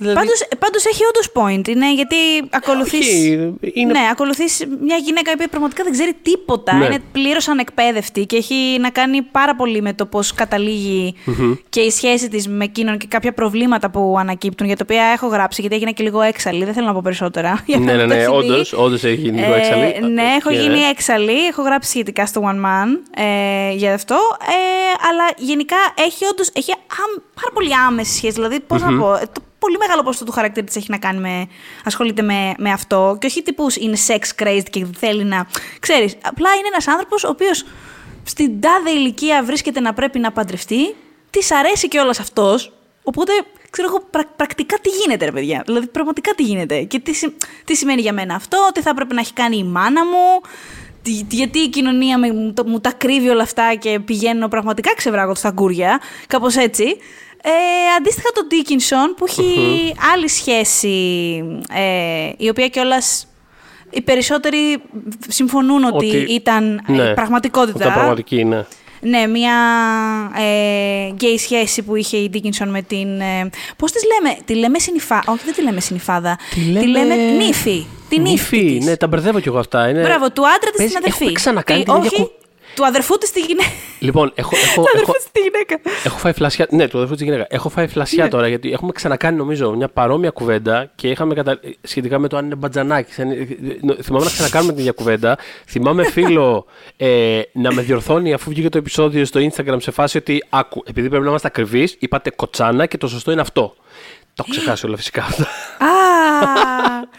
[0.03, 1.67] Δηλαδή, Πάντως, πάντως έχει όντως point.
[1.67, 2.15] Είναι γιατί
[2.49, 2.99] ακολουθείς...
[3.07, 6.73] όχι, είναι- Ναι, ακολουθείς μια γυναίκα η οποία πραγματικά δεν ξέρει τίποτα.
[6.75, 6.85] Ναι.
[6.85, 11.15] Είναι πλήρως ανεκπαίδευτη και έχει να κάνει πάρα πολύ με το πώς καταλήγει
[11.69, 15.27] και η σχέση της με εκείνον και κάποια προβλήματα που ανακύπτουν, για τα οποία έχω
[15.27, 16.63] γράψει, γιατί έγινα και λίγο έξαλλη.
[16.65, 17.59] Δεν θέλω να πω περισσότερα.
[17.65, 18.51] για ναι, να ναι, το ναι, έχει δει.
[18.51, 20.13] όντως, όντως έχει γίνει λίγο Ε, έξαλλη.
[20.13, 21.45] ναι, έχω Και- γίνει έξαλλη.
[21.47, 22.87] Έχω γράψει σχετικά στο One Man
[23.23, 24.15] ε, για αυτό.
[24.41, 28.33] Ε, αλλά γενικά έχει όντως, έχει άμ- πάρα πολύ άμεση σχέση.
[28.33, 31.19] Δηλαδή, πώς να πω, ε, το πολύ μεγάλο ποσοστό του χαρακτήρα της έχει να κάνει
[31.19, 31.47] με,
[31.83, 33.17] ασχολείται με, με αυτό.
[33.19, 35.47] Και όχι τύπου είναι sex crazed και θέλει να.
[35.79, 37.65] Ξέρεις, απλά είναι ένας άνθρωπος ο οποίος
[38.23, 40.95] στην τάδε ηλικία βρίσκεται να πρέπει να παντρευτεί.
[41.29, 42.73] Της αρέσει κιόλας αυτός.
[43.03, 43.31] Οπότε
[43.69, 47.33] ξέρω εγώ πρα- πρακτικά τι γίνεται, ρε παιδιά; Δηλαδή, πραγματικά τι γίνεται; Και τι, συ-
[47.65, 50.41] τι σημαίνει για μένα αυτό, τι θα έπρεπε να έχει κάνει η μάνα μου,
[51.01, 54.95] τι- γιατί η κοινωνία με- μου, το- μου τα κρύβει όλα αυτά και πηγαίνω πραγματικά
[54.95, 56.97] ξεβράγω στα γκούρια, κάπως έτσι.
[57.45, 57.49] Ε,
[57.97, 60.97] αντίστοιχα τον Dickinson που έχει άλλη σχέση,
[61.73, 63.27] ε, η οποία κιόλας
[63.89, 64.81] οι περισσότεροι
[65.27, 67.77] συμφωνούν ότι, Ότι- ήταν ε, ναι, πραγματικότητα.
[67.79, 68.67] Όταν πραγματική είναι.
[69.05, 69.53] Ναι, μια
[70.37, 73.19] ε, γκέι σχέση που είχε η Dickinson με την.
[73.21, 75.23] Ε, Πώς τη λέμε, τη λέμε συνυφάδα.
[75.31, 76.37] Όχι, δεν τη λέμε συνυφάδα.
[76.53, 77.85] Τη λέμε- νύφη.
[78.09, 78.31] Τη νύφη.
[78.57, 78.85] Νύφη, της.
[78.85, 79.89] ναι, τα μπερδεύω κι εγώ αυτά.
[79.89, 80.01] Είναι...
[80.01, 81.23] Μπράβο, του άντρα της Παίζει- στην αδερφή.
[81.23, 82.31] έχουμε ξανακάνει Τι- την ίδια Όχι, κου-
[82.75, 83.69] του αδερφού της στη γυναίκα.
[83.99, 85.79] Λοιπόν, έχω, έχω, του αδερφού έχω, της στη γυναίκα.
[86.03, 86.67] έχω φάει φλασιά.
[86.69, 87.45] Ναι, του αδερφού της γυναίκα.
[87.49, 91.59] Έχω φάει φλασιά τώρα γιατί έχουμε ξανακάνει νομίζω μια παρόμοια κουβέντα και είχαμε κατα...
[91.81, 93.21] σχετικά με το αν είναι μπατζανάκι.
[93.21, 93.47] αν είναι-
[94.01, 95.37] Θυμάμαι να ξανακάνουμε την ίδια κουβέντα.
[95.67, 96.65] Θυμάμαι φίλο
[96.97, 101.09] ε, να με διορθώνει αφού βγήκε το επεισόδιο στο Instagram σε φάση ότι άκου, επειδή
[101.09, 103.75] πρέπει να είμαστε ακριβείς, είπατε κοτσάνα και το σωστό είναι αυτό.
[104.35, 105.43] Το έχω ξεχάσει όλα φυσικά αυτά.
[105.85, 105.89] Α,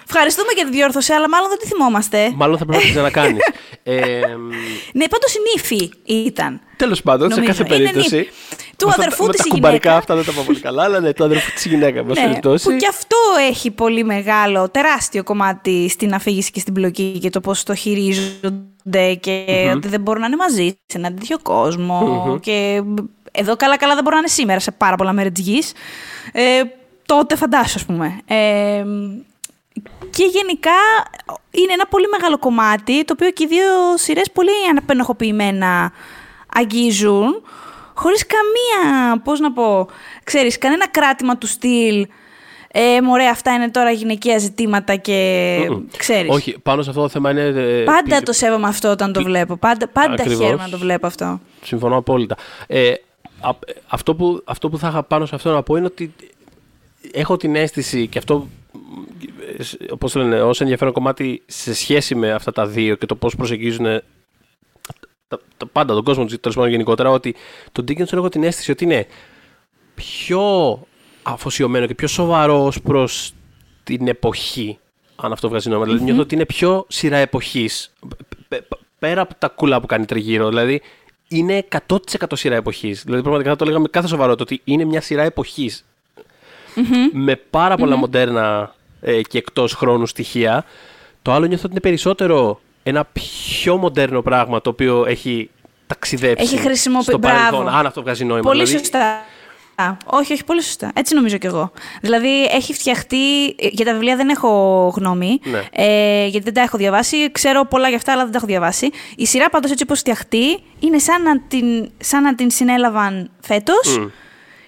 [0.06, 2.32] ευχαριστούμε για τη διόρθωση, αλλά μάλλον δεν τη θυμόμαστε.
[2.34, 3.42] Μάλλον θα πρέπει να την ξανακάνεις.
[3.86, 4.20] Ε,
[4.92, 6.60] Ναι, πάντως η νύφη ήταν.
[6.76, 7.52] Τέλος πάντων, σε Νομίζω.
[7.64, 8.16] κάθε Είναι περίπτωση.
[8.16, 8.30] νύφη.
[8.76, 9.96] Του με αυτά- αδερφού με της τα η κουμπαρικά γυναίκα.
[10.00, 11.98] αυτά δεν τα πάω πολύ καλά, αλλά ναι, του αδερφού της γυναίκα.
[11.98, 12.68] εν πάση Ναι, περιπτώσει.
[12.70, 13.16] που και αυτό
[13.48, 19.14] έχει πολύ μεγάλο, τεράστιο κομμάτι στην αφήγηση και στην πλοκή και το πώς το χειρίζονται
[19.20, 22.38] και ότι δεν μπορούν να είναι μαζί σε έναν τέτοιο κόσμο.
[22.42, 22.82] Και
[23.32, 25.72] εδώ καλά-καλά δεν μπορούν να είναι σήμερα σε πάρα πολλά μέρη της γης.
[26.32, 26.60] Ε,
[27.06, 28.18] τότε φαντάσου, ας πούμε.
[30.14, 30.70] Ε, και γενικά
[31.50, 35.92] είναι ένα πολύ μεγάλο κομμάτι, το οποίο και οι δύο σειρές πολύ αναπενοχοποιημένα
[36.56, 37.42] αγγίζουν,
[37.94, 39.88] χωρίς καμία, πώς να πω,
[40.24, 42.06] ξέρεις, κανένα κράτημα του στυλ.
[42.76, 45.58] Ε, μωρέ, αυτά είναι τώρα γυναικεία ζητήματα και
[45.96, 46.30] ξέρεις.
[46.34, 47.40] Όχι, πάνω σε αυτό το θέμα είναι.
[47.42, 49.56] ε, Πάντα πλη- το σέβομαι αυτό όταν το βλέπω.
[49.56, 50.44] Πάντα, πάντα Ακριβώς.
[50.44, 51.40] χαίρομαι να το βλέπω αυτό.
[51.64, 52.36] Συμφωνώ απόλυτα.
[52.66, 52.92] Ε,
[53.40, 53.50] α-
[53.86, 56.14] αυτό, που, αυτό που θα είχα πάνω σε αυτό να πω είναι ότι
[57.12, 58.48] έχω την αίσθηση και αυτό,
[59.90, 63.36] όπως το λένε, ως ενδιαφέρον κομμάτι σε σχέση με αυτά τα δύο και το πώς
[63.36, 63.84] προσεγγίζουν
[65.28, 67.34] τα, τα πάντα, τον κόσμο τέλος πάντων γενικότερα, ότι
[67.72, 69.06] το Dickinson έχω την αίσθηση ότι είναι
[69.94, 70.42] πιο
[71.22, 73.32] αφοσιωμένο και πιο σοβαρός ως προς
[73.84, 74.78] την εποχή,
[75.16, 75.84] αν αυτό βγάζει νόημα.
[75.84, 80.04] Δηλαδή νιώθω ότι είναι πιο σειρά εποχής, π- π- πέρα από τα κούλα που κάνει
[80.04, 80.48] τριγύρω.
[80.48, 80.82] Δηλαδή
[81.28, 81.96] είναι 100%
[82.32, 83.02] σειρά εποχής.
[83.04, 85.22] Δηλαδή πραγματικά θα το λέγαμε με κάθε σοβαρότητα ότι είναι μια σειρά
[86.76, 87.08] εποχής.
[87.12, 90.64] Με πάρα πολλά μοντέρνα ε, και εκτός χρόνου στοιχεία.
[91.22, 95.50] Το άλλο νιώθω ότι είναι περισσότερο ένα πιο μοντέρνο πράγμα το οποίο έχει
[95.86, 97.10] ταξιδέψει Έχει χρησιμοποιήσει.
[97.10, 97.68] στο παρελθόν.
[97.68, 98.42] Αν αυτό βγάζει νόημα.
[98.42, 99.24] Πολύ δηλαδή, σωστά.
[99.76, 100.90] Α, όχι, όχι, πολύ σωστά.
[100.94, 101.70] Έτσι νομίζω κι εγώ.
[102.00, 103.46] Δηλαδή, έχει φτιαχτεί.
[103.46, 104.48] ε, Για τα βιβλία δεν έχω
[104.96, 105.38] γνώμη.
[105.44, 105.62] Ναι.
[105.72, 107.32] Ε, γιατί δεν τα έχω διαβάσει.
[107.32, 108.90] Ξέρω πολλά για αυτά, αλλά δεν τα έχω διαβάσει.
[109.16, 113.98] Η σειρά πάντως έτσι όπως φτιαχτεί είναι σαν να την, σαν να την συνέλαβαν φέτος.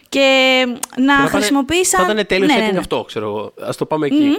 [0.09, 0.65] Και
[0.97, 2.05] να θα πάνε- χρησιμοποίησαν.
[2.07, 2.79] Θα ήταν τέλειος ναι, setting ναι, ναι.
[2.79, 3.69] αυτό, ξέρω εγώ.
[3.69, 4.39] Α το πάμε εκεί.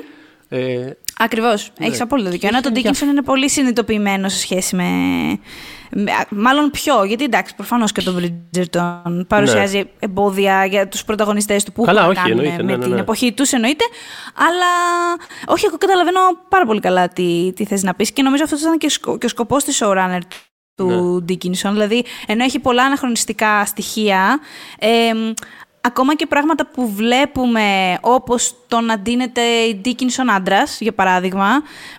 [0.49, 0.89] Ε,
[1.19, 1.71] Ακριβώς.
[1.79, 2.47] Έχεις απόλυτο δίκιο.
[2.47, 2.79] Ενώ το Ναι.
[2.79, 4.83] Για- Dickinson είναι πολύ συνειδητοποιημένο σε σχέση με.
[5.91, 11.63] με- α, Μάλλον πιο, γιατί εντάξει, προφανώς και το Bridgerton παρουσιάζει εμπόδια για τους πρωταγωνιστές
[11.63, 11.87] του που Ναι.
[11.87, 12.99] Καλά, έχουν να όχι, κάνουν εννοείται, με ναι, ναι, την ναι.
[12.99, 13.83] εποχή τους, εννοείται.
[14.35, 14.65] Αλλά
[15.47, 18.77] όχι, εγώ καταλαβαίνω πάρα πολύ καλά τι, τι θες να πεις και νομίζω αυτό ήταν
[18.77, 20.19] και, σκο, και ο σκοπός της showrunner
[20.77, 21.25] του Ναι.
[21.29, 21.71] Dickinson.
[21.71, 24.39] Δηλαδή, ενώ έχει πολλά αναχρονιστικά στοιχεία,
[24.79, 25.11] ε,
[25.81, 31.47] ακόμα και πράγματα που βλέπουμε, όπως το να ντύνεται η Dickinson άντρας, για παράδειγμα,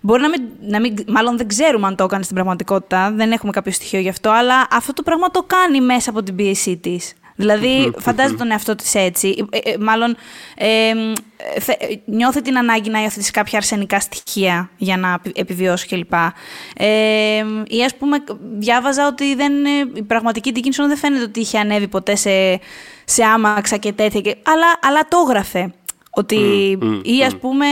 [0.02, 3.52] μπορεί να μην, να μην, μάλλον δεν ξέρουμε αν το έκανε στην πραγματικότητα, δεν έχουμε
[3.52, 7.12] κάποιο στοιχείο γι' αυτό, αλλά αυτό το πράγμα το κάνει μέσα από την πίεσή της.
[7.40, 9.46] Δηλαδή, φαντάζεται τον εαυτό της έτσι.
[9.50, 10.16] Ε, ε, μάλλον
[10.56, 10.92] ε,
[11.60, 16.12] θε- νιώθει την ανάγκη να υιοθετήσει κάποια αρσενικά στοιχεία για να επι- επιβιώσει κλπ.
[16.76, 16.86] Ε,
[17.68, 18.18] ή ας πούμε,
[18.58, 22.60] διάβαζα ότι δεν, ε, η πραγματική Dickinson δεν φαίνεται ότι είχε ανέβει ποτέ σε,
[23.04, 24.20] σε άμαξα και τέτοια.
[24.20, 25.72] Και, αλλά, αλλά το έγραφε.
[26.10, 26.36] Ότι
[27.02, 27.66] ή ας πούμε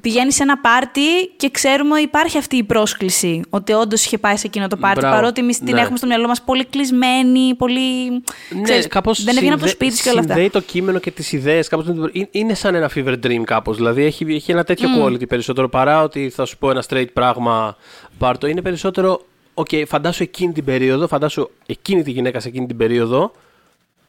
[0.00, 3.40] πηγαίνεις σε ένα πάρτι και ξέρουμε υπάρχει αυτή η πρόσκληση.
[3.50, 5.00] Ότι όντως είχε πάει σε εκείνο το πάρτι.
[5.00, 5.80] Μπράβο, Παρότι εμείς την ναι.
[5.80, 8.10] έχουμε στο μυαλό μας πολύ κλεισμένη, πολύ.
[8.10, 10.32] Ναι, ξέρεις, κάπως δεν έβγαινε από το συνδέ- σπίτι της και όλα αυτά.
[10.32, 11.68] Συνδέει το κείμενο και τις ιδέες.
[11.68, 13.76] Κάπως, με την- είναι- είναι σαν ένα fever dream κάπως.
[13.76, 17.76] Δηλαδή έχει, έχει ένα τέτοιο quality περισσότερο παρά ότι θα σου πω ένα straight πράγμα
[18.18, 18.46] πάρτο.
[18.46, 23.32] Είναι περισσότερο, οκ, φαντάσου εκείνη την περίοδο, φαντάσου εκείνη τη γυναίκα σε εκείνη την περίοδο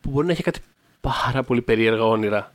[0.02, 0.60] που μπορεί να έχει κάτι
[1.02, 2.52] πάρα πολύ περίεργα όνειρα.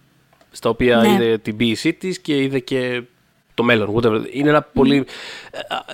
[0.50, 1.08] Στα οποία Ναι.
[1.08, 3.02] είδε την ποίησή της και είδε και
[3.54, 3.94] το μέλλον.
[3.96, 4.20] Whatever.
[4.32, 4.96] Είναι ένα πολύ.
[5.50, 5.84] ε, α,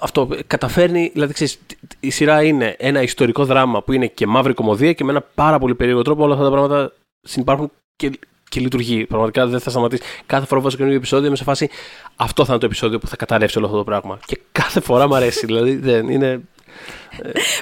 [0.00, 4.26] Αυτό καταφέρνει, δηλαδή ξέρεις, τ- τ- η σειρά είναι ένα ιστορικό δράμα που είναι και
[4.26, 6.92] μαύρη κομμωδία και με ένα πάρα πολύ περίεργο τρόπο όλα αυτά τα πράγματα
[7.22, 8.10] συνεπάρχουν και,
[8.48, 9.06] και λειτουργεί.
[9.06, 10.02] Πραγματικά δεν θα σταματήσει.
[10.26, 11.68] Κάθε φορά που βάζω καινούργιο επεισόδιο είμαι σε φάση
[12.16, 14.18] αυτό θα είναι το επεισόδιο που θα καταρρεύσει όλο αυτό το πράγμα.
[14.26, 15.46] Και κάθε φορά μου αρέσει.
[15.46, 16.40] δηλαδή δεν είναι.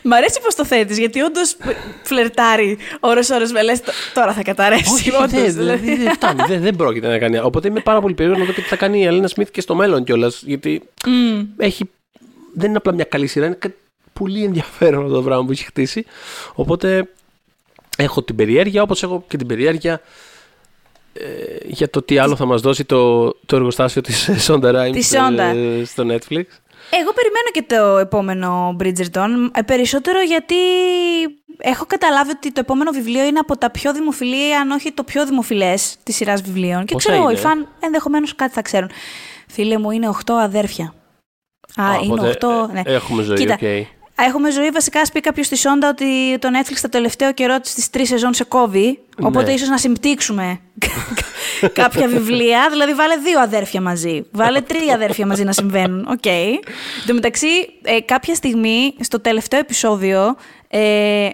[0.02, 1.56] Μ' αρέσει πώ το θέτεις, γιατί όντως
[2.02, 3.80] φλερτάρει ώρες-ώρες με λες
[4.14, 4.92] τώρα θα καταρρεύσει.
[4.92, 5.84] Όχι, όντως, δεν, δηλαδή.
[5.84, 6.42] δηλαδή, δεν φτάνει.
[6.46, 7.38] δεν, δεν πρόκειται να κάνει.
[7.38, 9.60] Οπότε είμαι πάρα πολύ περίεργο να δω και τι θα κάνει η Αλίνα Σμιθ και
[9.60, 10.42] στο μέλλον κιόλας.
[10.46, 10.82] Γιατί
[11.56, 11.90] έχει
[12.54, 13.76] δεν είναι απλά μια καλή σειρά, είναι κάτι
[14.12, 16.04] πολύ ενδιαφέρον αυτό το πράγμα που έχει χτίσει.
[16.54, 17.08] Οπότε
[17.96, 20.00] έχω την περιέργεια, όπως έχω και την περιέργεια
[21.12, 21.22] ε,
[21.66, 25.54] για το τι άλλο θα μας δώσει το, το εργοστάσιο της Sonda Rhimes Της Sonda.
[25.54, 26.44] ε, στο Netflix.
[26.90, 30.54] Εγώ περιμένω και το επόμενο Bridgerton, ε, περισσότερο γιατί
[31.58, 35.26] έχω καταλάβει ότι το επόμενο βιβλίο είναι από τα πιο δημοφιλή, αν όχι το πιο
[35.26, 36.84] δημοφιλές της σειράς βιβλίων.
[36.84, 38.90] Και Πόσα ξέρω εγώ, οι είναι; φαν ενδεχομένως κάτι θα ξέρουν.
[39.48, 40.94] Φίλε μου, είναι 8 αδέρφια.
[41.76, 42.82] Α, Α, είναι οπότε, 8, ναι.
[42.84, 43.60] ε, έχουμε ζωή, Κοίτα, οκ.
[44.26, 44.70] Έχουμε ζωή.
[44.70, 48.34] Βασικά, ας πει κάποιος στη Shonda ότι το Netflix το τελευταίο καιρό στις τρεις σεζόν
[48.34, 48.98] σε κόβει.
[49.22, 49.52] Οπότε Ναι.
[49.52, 50.60] ίσως να συμπτύξουμε
[51.72, 52.66] κάποια βιβλία.
[52.70, 54.26] Δηλαδή, βάλε δύο αδέρφια μαζί.
[54.32, 56.06] Βάλε τρία αδέρφια μαζί να συμβαίνουν.
[56.10, 56.26] Οκ.
[56.26, 56.60] Εν
[57.06, 57.46] τω μεταξύ,
[57.82, 60.36] ε, κάποια στιγμή, στο τελευταίο επεισόδιο,
[60.68, 61.28] ε,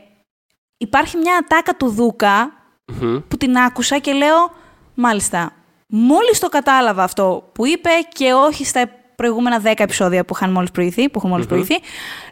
[0.79, 2.53] υπάρχει μια ατάκα του Δούκα
[3.01, 3.19] Μμμ.
[3.29, 4.51] που την άκουσα και λέω,
[4.95, 5.53] μάλιστα,
[5.87, 10.71] μόλις το κατάλαβα αυτό που είπε και όχι στα προηγούμενα 10 επεισόδια που είχαν μόλις
[10.71, 11.75] προηγηθεί, που έχουν μόλις προηγηθεί,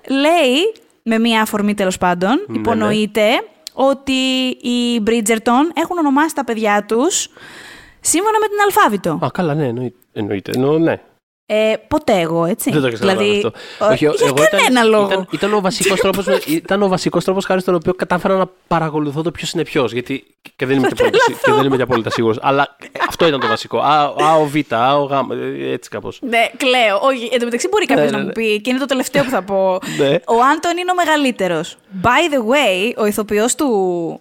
[0.09, 0.73] λέει,
[1.03, 3.29] με μία αφορμή τέλος πάντων, Ναι, υπονοείται
[3.73, 4.13] ότι
[4.63, 7.29] οι Bridgerton έχουν ονομάσει τα παιδιά τους
[8.01, 9.19] σύμφωνα με την αλφάβητο.
[9.27, 10.53] Α, καλά, ναι, εννοεί- εννοείται.
[10.55, 11.01] Εννοώ, ναι.
[11.47, 12.71] Ε, ποτέ εγώ, έτσι.
[12.71, 13.85] Δεν το έχεις καταλάβει δηλαδή, αυτό.
[13.85, 15.07] ο- Όχι, για εγώ κανένα ήταν, λόγο.
[15.13, 18.47] Ήταν, ήταν ο βασικός τρόπος, με- ήταν ο βασικός τρόπος χάρη στον οποίο κατάφερα να
[18.69, 19.93] παρακολουθώ το ποιος είναι ποιος.
[19.93, 20.25] Γιατί
[20.57, 22.39] και δεν είμαι, και, απόλυτα, σί- και δεν είμαι και απόλυτα σίγουρος.
[22.43, 22.77] Αλλά
[23.09, 23.79] αυτό ήταν το βασικό.
[23.79, 26.19] Α, α, ο Β, α, ο Γ, ε, έτσι κάπως.
[26.23, 26.99] Ναι, κλαίω.
[27.03, 28.33] Όχι, εν τω μεταξύ μπορεί κάποιος Ναι, να ναι, μου ναι.
[28.33, 29.79] πει, και είναι το τελευταίο που θα πω.
[29.99, 30.09] Ναι.
[30.11, 31.77] Ο Άντων είναι ο μεγαλύτερος.
[32.03, 33.69] By the way, ο ηθοποιός του,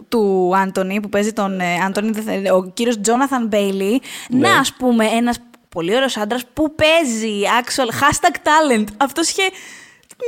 [0.09, 4.47] του Άντωνη, που παίζει τον ε, Άντωνη, δεν θα- ο κύριος Τζόναθαν Μπέιλι, Ναι.
[4.47, 5.37] να ας πούμε ένας
[5.73, 8.85] πολύ ωραίος άντρας που παίζει actual hashtag talent.
[8.97, 9.43] Αυτός είχε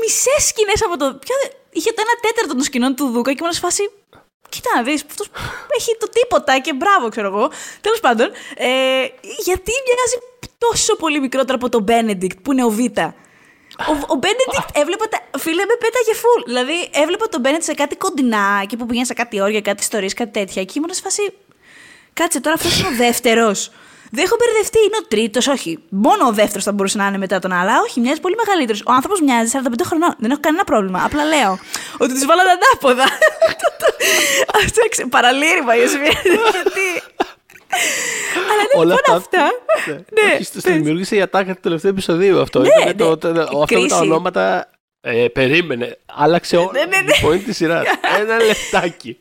[0.02, 1.06] μισές σκηνές από το.
[1.26, 1.36] Ποιο,
[1.70, 3.84] είχε το ένα τέταρτο των σκηνών του Δούκα και ήμουν σε φάση.
[4.50, 5.28] Κοίτα να δεις, αυτός
[5.78, 7.52] έχει το τίποτα και μπράβο, ξέρω εγώ.
[7.82, 8.70] Τέλος πάντων, ε,
[9.48, 10.18] γιατί μοιάζει
[10.58, 12.80] τόσο πολύ μικρότερο από τον Μπένεντικτ, που είναι ο Β.
[12.80, 15.40] Ο, ο Μπένεντικτ έβλεπα τα.
[15.40, 16.44] Φίλε, με πέταγε full.
[16.46, 20.10] Δηλαδή, έβλεπα τον Μπένεντικτ σε κάτι κοντινά, εκεί που πήγαινε σε κάτι όρια, κάτι ιστορίε,
[20.10, 20.64] κάτι τέτοια.
[20.64, 21.34] Και ήμουν σε φάση.
[22.14, 23.72] Κάτσε τώρα, αυτός είναι ο δεύτερος.
[24.12, 25.80] Δεν έχω μπερδευτεί, είναι ο τρίτος, όχι.
[25.90, 27.72] Μόνο ο δεύτερος θα μπορούσε να είναι μετά τον άλλο.
[27.88, 28.82] Όχι, μοιάζει πολύ μεγαλύτερος.
[28.86, 30.16] Ο άνθρωπος μοιάζει 45 χρονών.
[30.20, 31.02] Δεν έχω κανένα πρόβλημα.
[31.06, 31.60] Απλά λέω
[31.98, 33.04] ότι τους βάλατε ανάποδα.
[34.66, 36.12] Αυτό έξε- παραλήρημα, Ιωσήφια.
[36.56, 36.88] Γιατί;
[38.52, 39.52] Αλλά ναι, Όλα λοιπόν αυτά- αυτά.
[40.22, 40.78] Ναι, Όχι, στο- στο πες.
[40.78, 42.60] δημιούργησε η ατάκα του τελευταίου επεισοδίου αυτό.
[42.60, 42.94] Ναι, Ήτανε ναι.
[42.94, 43.96] το, το, το- Η αυτό με τα κρίση.
[43.96, 44.70] ονόματα.
[45.02, 45.98] Ε, περίμενε.
[46.06, 47.12] Άλλαξε όλο Ναι, ναι, ναι.
[47.22, 47.86] το point της σειράς.
[48.20, 49.20] Ένα λεπτάκι.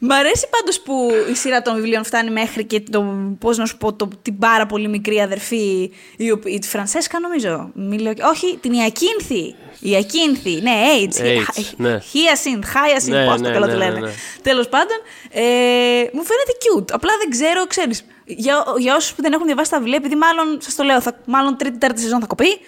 [0.00, 3.02] Μ' αρέσει πάντως που η σειρά των βιβλίων φτάνει μέχρι και το.
[3.38, 5.90] Πώς να σου πω, το, την πάρα πολύ μικρή αδερφή.
[6.16, 7.70] Η, οποία- η, τη Φρανσέσκα, νομίζω.
[7.74, 9.54] Μη λέω- όχι, την Ιακίνθη.
[9.80, 11.20] Η Ιακίνθη, ναι, Aids.
[11.22, 11.98] AIDS, ναι.
[12.12, 13.98] Hyacinth, Hyacinth, Ναι, πώς το ναι, καλό ναι, το ναι, λένε.
[14.00, 14.10] ναι.
[14.42, 14.96] Τέλος πάντων,
[15.30, 15.42] ε,
[16.12, 16.90] μου φαίνεται cute.
[16.92, 18.04] Απλά δεν ξέρω, ξέρεις.
[18.24, 21.16] Για, για όσους που δεν έχουν διαβάσει τα βιβλία, επειδή μάλλον, σας το λέω, θα,
[21.24, 22.58] μάλλον τρίτη-τέταρτη σεζόν θα κοπεί.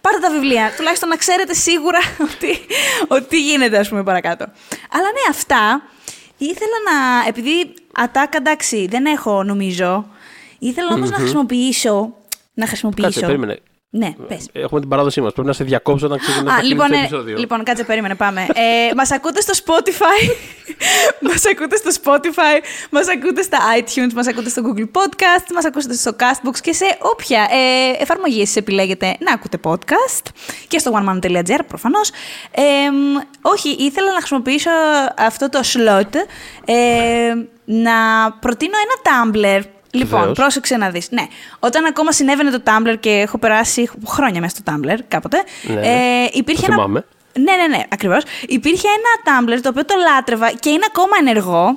[0.00, 1.98] Πάρτε τα βιβλία, τουλάχιστον να ξέρετε σίγουρα
[2.34, 2.58] ότι,
[3.08, 4.44] ότι τι γίνεται, ας πούμε, παρακάτω.
[4.92, 5.82] Αλλά ναι, αυτά
[6.44, 7.28] ήθελα να.
[7.28, 10.06] Επειδή ατάκα, εντάξει, δεν έχω νομίζω.
[10.58, 12.14] Ήθελα όμως να χρησιμοποιήσω.
[12.54, 13.08] Να χρησιμοποιήσω.
[13.08, 13.58] Κάτσε, περίμενε.
[13.92, 14.48] Ναι, πες.
[14.52, 15.32] Έχουμε την παράδοσή μας.
[15.32, 17.38] Πρέπει να σε διακόψω όταν ξεκινάει Α, το λοιπόν, το ε, επεισόδιο.
[17.38, 18.40] λοιπόν, κάτσε, περίμενε, πάμε.
[18.40, 20.30] Ε, μας ακούτε στο Spotify,
[21.28, 25.94] μας ακούτε στο Spotify, μας ακούτε στα iTunes, μας ακούτε στο Google Podcast, μας ακούτε
[25.94, 30.26] στο Castbox και σε όποια ε, εφαρμογή εσείς επιλέγετε να ακούτε podcast;
[30.68, 32.10] Και στο oneman.gr προφανώς.
[32.50, 34.70] Ε, μ, όχι, ήθελα να χρησιμοποιήσω
[35.16, 36.14] αυτό το slot
[36.64, 37.34] ε,
[37.64, 37.92] να
[38.40, 39.62] προτείνω ένα Tumblr
[39.92, 40.36] Λοιπόν, Βεβαίως.
[40.38, 41.10] πρόσεξε να δεις.
[41.10, 41.26] Ναι,
[41.58, 46.28] όταν ακόμα συνέβαινε το Tumblr και έχω περάσει χρόνια μέσα στο Tumblr κάποτε, Ναι, ε,
[46.32, 46.74] υπήρχε το ένα...
[46.82, 47.04] θυμάμαι.
[47.38, 48.22] Ναι, ναι, ναι, ακριβώς.
[48.48, 51.74] Υπήρχε ένα Tumblr το οποίο το λάτρευα και είναι ακόμα ενεργό.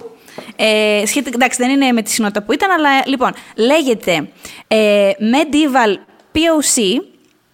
[0.56, 4.28] Ε, σχετικά, εντάξει, δεν είναι με τη συνότητα που ήταν, αλλά λοιπόν, λέγεται
[4.68, 5.96] ε, Medieval
[6.34, 6.82] POC,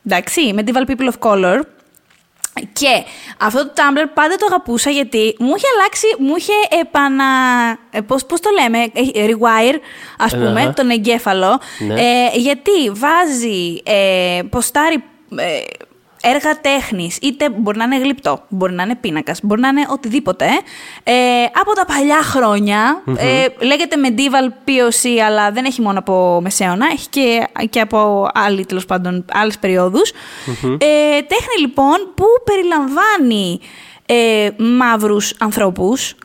[0.06, 1.60] εντάξει, Medieval People of Color,
[2.74, 3.04] και
[3.40, 7.26] αυτό το Tumblr πάντα το αγαπούσα γιατί μου είχε αλλάξει, μου είχε επανα...
[7.92, 8.78] ε, Πώς, πώς το λέμε,
[9.14, 9.78] ε, rewire,
[10.18, 10.74] ας πούμε, Αχα.
[10.74, 11.60] τον εγκέφαλο.
[11.80, 11.94] Ναι.
[12.02, 15.04] Ε, γιατί βάζει, ε, ποστάρει
[15.38, 15.60] ε,
[16.22, 20.46] έργα τέχνης, είτε μπορεί να είναι γλυπτό, μπορεί να είναι πίνακας, μπορεί να είναι οτιδήποτε,
[21.04, 21.14] ε,
[21.62, 27.08] από τα παλιά χρόνια, ε, λέγεται medieval POC, αλλά δεν έχει μόνο από μεσαίωνα, έχει
[27.10, 30.12] και, και από άλλη, τέλος πάντων, άλλες περιόδους.
[30.64, 33.60] Ε, τέχνη λοιπόν που περιλαμβάνει
[34.06, 36.16] ε, μαύρους ανθρώπους.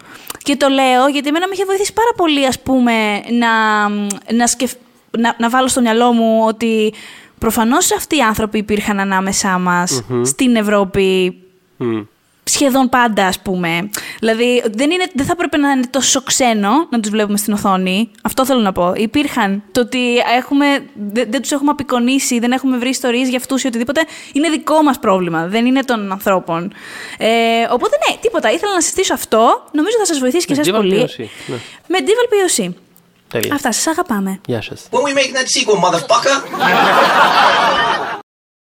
[0.43, 2.93] Και το λέω γιατί εμένα με είχε βοηθήσει πάρα πολύ ας πούμε
[3.31, 3.49] να,
[4.37, 4.79] να, σκεφ-
[5.19, 6.93] να, να βάλω στο μυαλό μου ότι
[7.45, 11.35] προφανώς αυτοί οι άνθρωποι υπήρχαν ανάμεσά μας στην Ευρώπη
[11.77, 12.01] Μμ.
[12.45, 13.91] σχεδόν πάντα, ας πούμε.
[14.19, 18.11] Δηλαδή, δεν, είναι, δεν θα έπρεπε να είναι τόσο ξένο να τους βλέπουμε στην οθόνη.
[18.23, 18.93] Αυτό θέλω να πω.
[18.97, 19.63] Υπήρχαν.
[19.73, 20.67] Το ότι έχουμε,
[21.13, 24.01] δεν, δεν τους έχουμε απεικονίσει, δεν έχουμε βρει ιστορίες για αυτούς ή οτιδήποτε,
[24.33, 25.47] είναι δικό μας πρόβλημα.
[25.47, 26.73] Δεν είναι των ανθρώπων.
[27.19, 27.29] Ε,
[27.71, 28.53] οπότε, ναι, τίποτα.
[28.53, 29.65] Ήθελα να συστήσω αυτό.
[29.73, 31.03] Νομίζω θα σας βοηθήσει και εσάς πολύ.
[31.03, 31.57] POC, ναι.
[31.89, 32.75] Με Dival POC.
[33.35, 33.55] Τέλεια.
[33.55, 34.41] Αυτά σας αγαπάμε.
[34.47, 34.89] Γεια σας.
[34.91, 36.37] When we make that sequel, motherfucker!